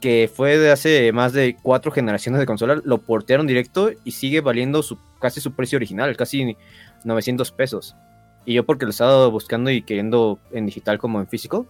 [0.00, 4.40] que fue de hace más de cuatro generaciones de consola, lo portearon directo y sigue
[4.40, 6.56] valiendo su, casi su precio original, casi
[7.04, 7.96] 900 pesos.
[8.44, 11.66] Y yo porque lo estaba buscando y queriendo en digital como en físico.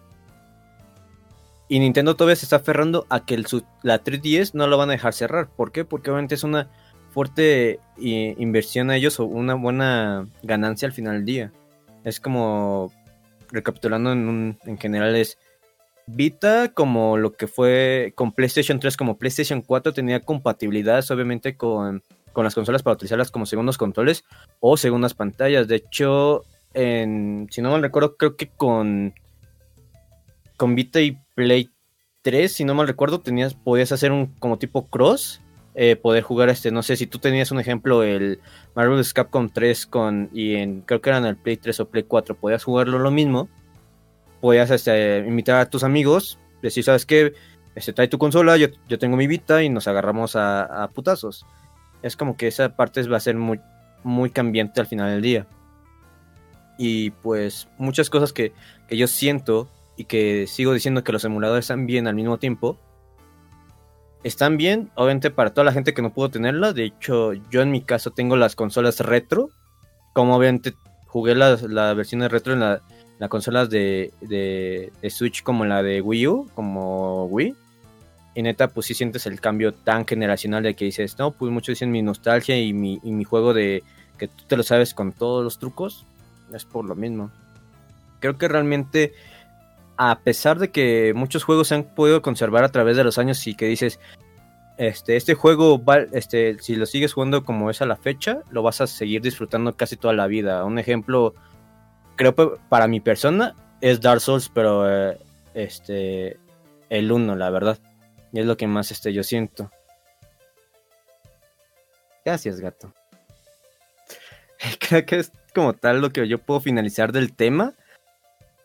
[1.70, 3.46] Y Nintendo todavía se está aferrando a que el,
[3.82, 5.48] la 3DS no lo van a dejar cerrar.
[5.48, 5.84] ¿Por qué?
[5.84, 6.68] Porque obviamente es una
[7.12, 11.52] fuerte eh, inversión a ellos o una buena ganancia al final del día.
[12.02, 12.92] Es como,
[13.52, 15.38] recapitulando en, un- en general, es
[16.08, 22.02] Vita como lo que fue con PlayStation 3, como PlayStation 4 tenía compatibilidades obviamente con,
[22.32, 24.24] con las consolas para utilizarlas como segundos controles
[24.58, 25.68] o segundas pantallas.
[25.68, 26.42] De hecho,
[26.74, 29.14] en, si no mal recuerdo, creo que con,
[30.56, 31.70] con Vita y Play
[32.22, 35.40] 3, si no mal recuerdo, tenías, podías hacer un como tipo cross.
[35.74, 38.40] eh, poder jugar este, no sé si tú tenías un ejemplo, el
[38.74, 42.02] Marvel's Capcom 3 con, y en, creo que era en el Play 3 o Play
[42.02, 43.48] 4, podías jugarlo lo mismo.
[44.40, 47.34] Podías este, invitar a tus amigos, decir, ¿sabes qué?
[47.74, 51.46] Este, trae tu consola, yo, yo tengo mi Vita y nos agarramos a, a putazos.
[52.02, 53.60] Es como que esa parte va a ser muy,
[54.02, 55.46] muy cambiante al final del día.
[56.78, 58.52] Y pues muchas cosas que,
[58.88, 59.68] que yo siento
[60.00, 62.78] y que sigo diciendo que los emuladores están bien al mismo tiempo.
[64.22, 66.72] Están bien, obviamente para toda la gente que no pudo tenerla.
[66.72, 69.50] De hecho, yo en mi caso tengo las consolas retro.
[70.14, 70.72] Como obviamente
[71.06, 72.80] jugué las, las versiones retro en la-
[73.18, 77.54] las consolas de, de, de Switch como la de Wii U, como Wii.
[78.34, 81.74] Y neta, pues sí sientes el cambio tan generacional de que dices, no, pues muchos
[81.74, 83.82] dicen mi nostalgia y mi, y mi juego de
[84.16, 86.06] que tú te lo sabes con todos los trucos.
[86.54, 87.30] Es por lo mismo.
[88.20, 89.12] Creo que realmente,
[90.02, 93.46] a pesar de que muchos juegos se han podido conservar a través de los años
[93.46, 94.00] y que dices,
[94.78, 98.62] este, este juego, va, este, si lo sigues jugando como es a la fecha, lo
[98.62, 100.64] vas a seguir disfrutando casi toda la vida.
[100.64, 101.34] Un ejemplo,
[102.16, 105.18] creo que para mi persona es Dark Souls, pero eh,
[105.52, 106.38] este,
[106.88, 107.78] el 1, la verdad.
[108.32, 109.70] Y es lo que más este, yo siento.
[112.24, 112.94] Gracias, gato.
[114.78, 117.74] Creo que es como tal lo que yo puedo finalizar del tema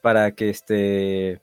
[0.06, 1.42] para que este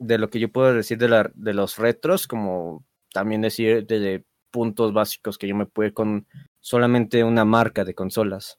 [0.00, 4.24] de lo que yo puedo decir de, la, de los retros, como también decir de
[4.50, 6.26] puntos básicos que yo me puedo con
[6.58, 8.58] solamente una marca de consolas.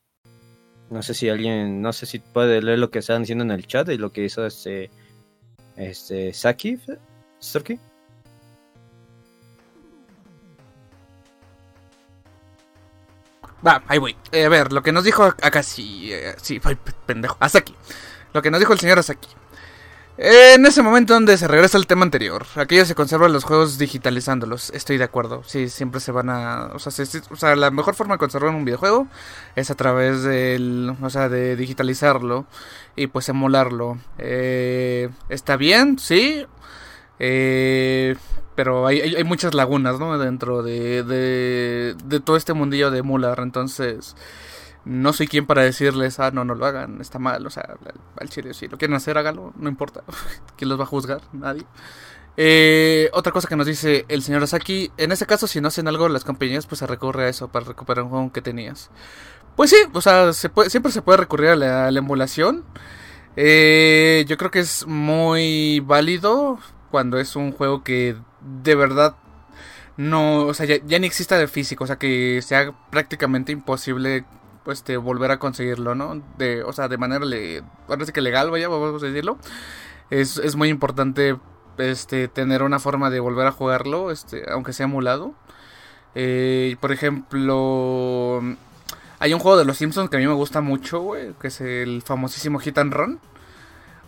[0.89, 3.67] No sé si alguien, no sé si puede leer lo que están diciendo en el
[3.67, 4.89] chat y lo que hizo este,
[5.75, 6.79] este, Saki,
[7.39, 7.77] Saki.
[13.67, 14.15] Va, ahí voy.
[14.31, 16.61] Eh, a ver, lo que nos dijo acá sí, eh, sí,
[17.05, 17.75] pendejo, Asaki.
[18.38, 19.29] Lo que nos dijo el señor Asaki.
[20.19, 24.69] En ese momento donde se regresa al tema anterior, aquellos se conservan los juegos digitalizándolos,
[24.75, 25.41] estoy de acuerdo.
[25.43, 26.91] Sí, siempre se van a, o sea,
[27.31, 29.07] o sea, la mejor forma de conservar un videojuego
[29.55, 32.45] es a través del, o sea, de digitalizarlo
[32.95, 33.97] y pues emularlo.
[34.19, 36.45] Eh, está bien, sí.
[37.17, 38.15] Eh,
[38.53, 40.15] pero hay, hay, muchas lagunas, ¿no?
[40.19, 44.15] Dentro de, de, de todo este mundillo de emular, entonces
[44.88, 47.75] no soy quien para decirles, ah, no, no lo hagan, está mal, o sea,
[48.17, 50.03] al chile, si lo quieren hacer, hágalo, no importa,
[50.57, 51.21] ¿quién los va a juzgar?
[51.33, 51.65] Nadie.
[52.38, 55.88] Eh, otra cosa que nos dice el señor Asaki, en ese caso, si no hacen
[55.88, 58.89] algo las compañías, pues se recurre a eso para recuperar un juego que tenías.
[59.55, 62.63] Pues sí, o sea, siempre se puede recurrir a la, emulación.
[63.35, 66.59] Eh, yo creo que es muy válido
[66.91, 68.15] cuando es un juego que
[68.63, 69.15] de verdad
[69.97, 74.25] no, o sea, ya, ya, ni exista de físico, o sea, que sea prácticamente imposible
[74.72, 76.22] este, volver a conseguirlo, ¿no?
[76.38, 79.38] De, o sea, de manera, le, parece que legal, vaya, vamos a decirlo.
[80.09, 81.38] Es, es muy importante
[81.78, 85.34] este, tener una forma de volver a jugarlo, este, aunque sea emulado.
[86.15, 88.41] Eh, por ejemplo,
[89.20, 91.61] hay un juego de los Simpsons que a mí me gusta mucho, güey, que es
[91.61, 93.20] el famosísimo Hit and Run.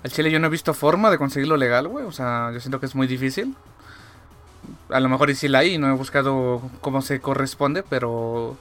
[0.04, 2.80] Al chile yo no he visto forma de conseguirlo legal, güey, o sea, yo siento
[2.80, 3.56] que es muy difícil.
[4.90, 8.58] A lo mejor y sí la hay, no he buscado cómo se corresponde, pero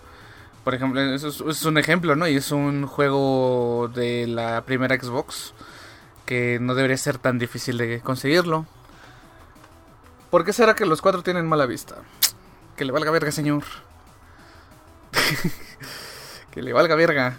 [0.68, 2.28] por ejemplo, eso es, un ejemplo, ¿no?
[2.28, 5.54] Y es un juego de la primera Xbox
[6.26, 8.66] que no debería ser tan difícil de conseguirlo.
[10.28, 11.96] ¿Por qué será que los cuatro tienen mala vista?
[12.76, 13.64] Que le valga verga, señor.
[16.50, 17.38] que le valga verga.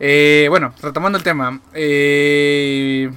[0.00, 1.60] Eh, bueno, retomando el tema.
[1.74, 3.12] Eh,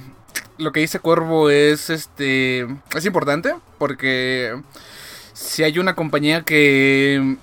[0.58, 2.66] lo que dice Cuervo es este.
[2.94, 3.54] Es importante.
[3.78, 4.60] Porque.
[5.32, 7.38] Si hay una compañía que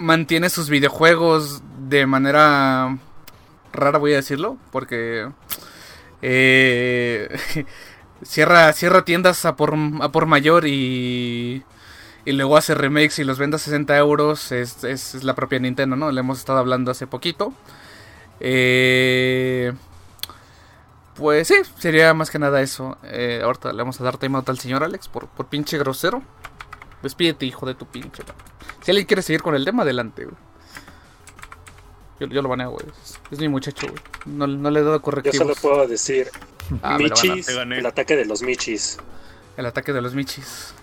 [0.00, 2.98] mantiene sus videojuegos de manera
[3.72, 5.28] rara, voy a decirlo, porque
[6.22, 7.38] eh,
[8.22, 11.62] cierra, cierra tiendas a por, a por mayor y,
[12.24, 14.52] y luego hace remakes y los vende a 60 euros.
[14.52, 16.10] Es, es, la propia Nintendo, ¿no?
[16.10, 17.52] Le hemos estado hablando hace poquito.
[18.40, 19.72] Eh,
[21.14, 22.96] pues sí, sería más que nada eso.
[23.04, 26.22] Eh, ahorita le vamos a dar tema al señor Alex por, por pinche grosero.
[27.02, 28.22] Despídete, hijo de tu pinche.
[28.82, 30.36] Si alguien quiere seguir con el tema, adelante, güey.
[32.20, 32.84] Yo, yo, lo baneo, güey.
[33.30, 34.00] Es, mi muchacho, güey.
[34.26, 35.38] No, no, le he dado correctivos.
[35.38, 36.28] Yo solo puedo decir:
[36.82, 38.98] ah, Michis, el ataque de los Michis.
[39.56, 40.74] El ataque de los Michis.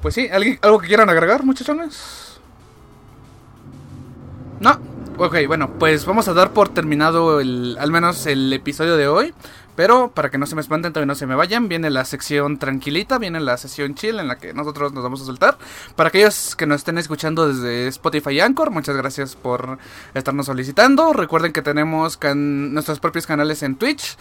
[0.00, 2.40] Pues sí, ¿alguien, ¿algo que quieran agregar, muchachones?
[4.60, 4.78] No.
[5.18, 9.34] Ok, bueno, pues vamos a dar por terminado el, al menos el episodio de hoy.
[9.74, 12.58] Pero para que no se me espanten, todavía no se me vayan, viene la sección
[12.58, 15.56] tranquilita, viene la sesión chill en la que nosotros nos vamos a soltar.
[15.96, 19.78] Para aquellos que nos estén escuchando desde Spotify y Anchor, muchas gracias por
[20.14, 21.12] estarnos solicitando.
[21.12, 24.16] Recuerden que tenemos nuestros propios canales en Twitch.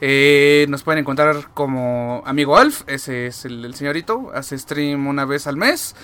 [0.00, 5.46] Eh, nos pueden encontrar como amigo Alf, ese es el, señorito, hace stream una vez
[5.46, 5.94] al mes.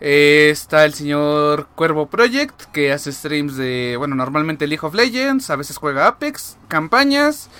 [0.00, 5.50] Eh, está el señor Cuervo Project, que hace streams de, bueno, normalmente League of Legends,
[5.50, 7.50] a veces juega Apex, campañas.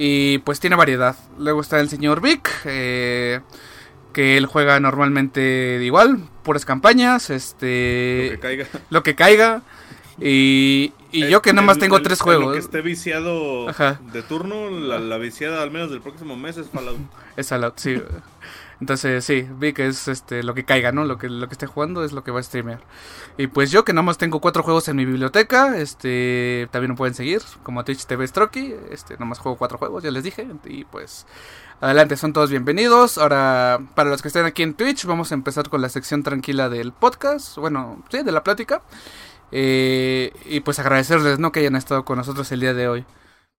[0.00, 1.16] Y pues tiene variedad.
[1.38, 3.40] Luego está el señor Vic, eh,
[4.12, 8.26] que él juega normalmente igual, puras campañas, este...
[8.26, 8.66] Lo que caiga.
[8.90, 9.62] Lo que caiga.
[10.20, 12.46] Y, y yo que nada más tengo tres juegos.
[12.46, 13.66] Lo que esté viciado
[14.12, 16.98] de turno, la, la, viciada al menos del próximo mes es Fallout.
[17.36, 18.00] Es Fallout, sí.
[18.80, 21.04] Entonces, sí, vi que es este lo que caiga, ¿no?
[21.04, 22.80] Lo que, lo que esté jugando es lo que va a streamear.
[23.36, 26.96] Y pues yo que nada más tengo cuatro juegos en mi biblioteca, este también me
[26.96, 30.46] pueden seguir, como Twitch TV Stroky, este nada más juego cuatro juegos, ya les dije,
[30.66, 31.26] y pues
[31.80, 33.18] adelante, son todos bienvenidos.
[33.18, 36.68] Ahora, para los que estén aquí en Twitch, vamos a empezar con la sección tranquila
[36.68, 38.82] del podcast, bueno, sí, de la plática.
[39.50, 41.52] Eh, y pues agradecerles, ¿no?
[41.52, 43.06] Que hayan estado con nosotros el día de hoy.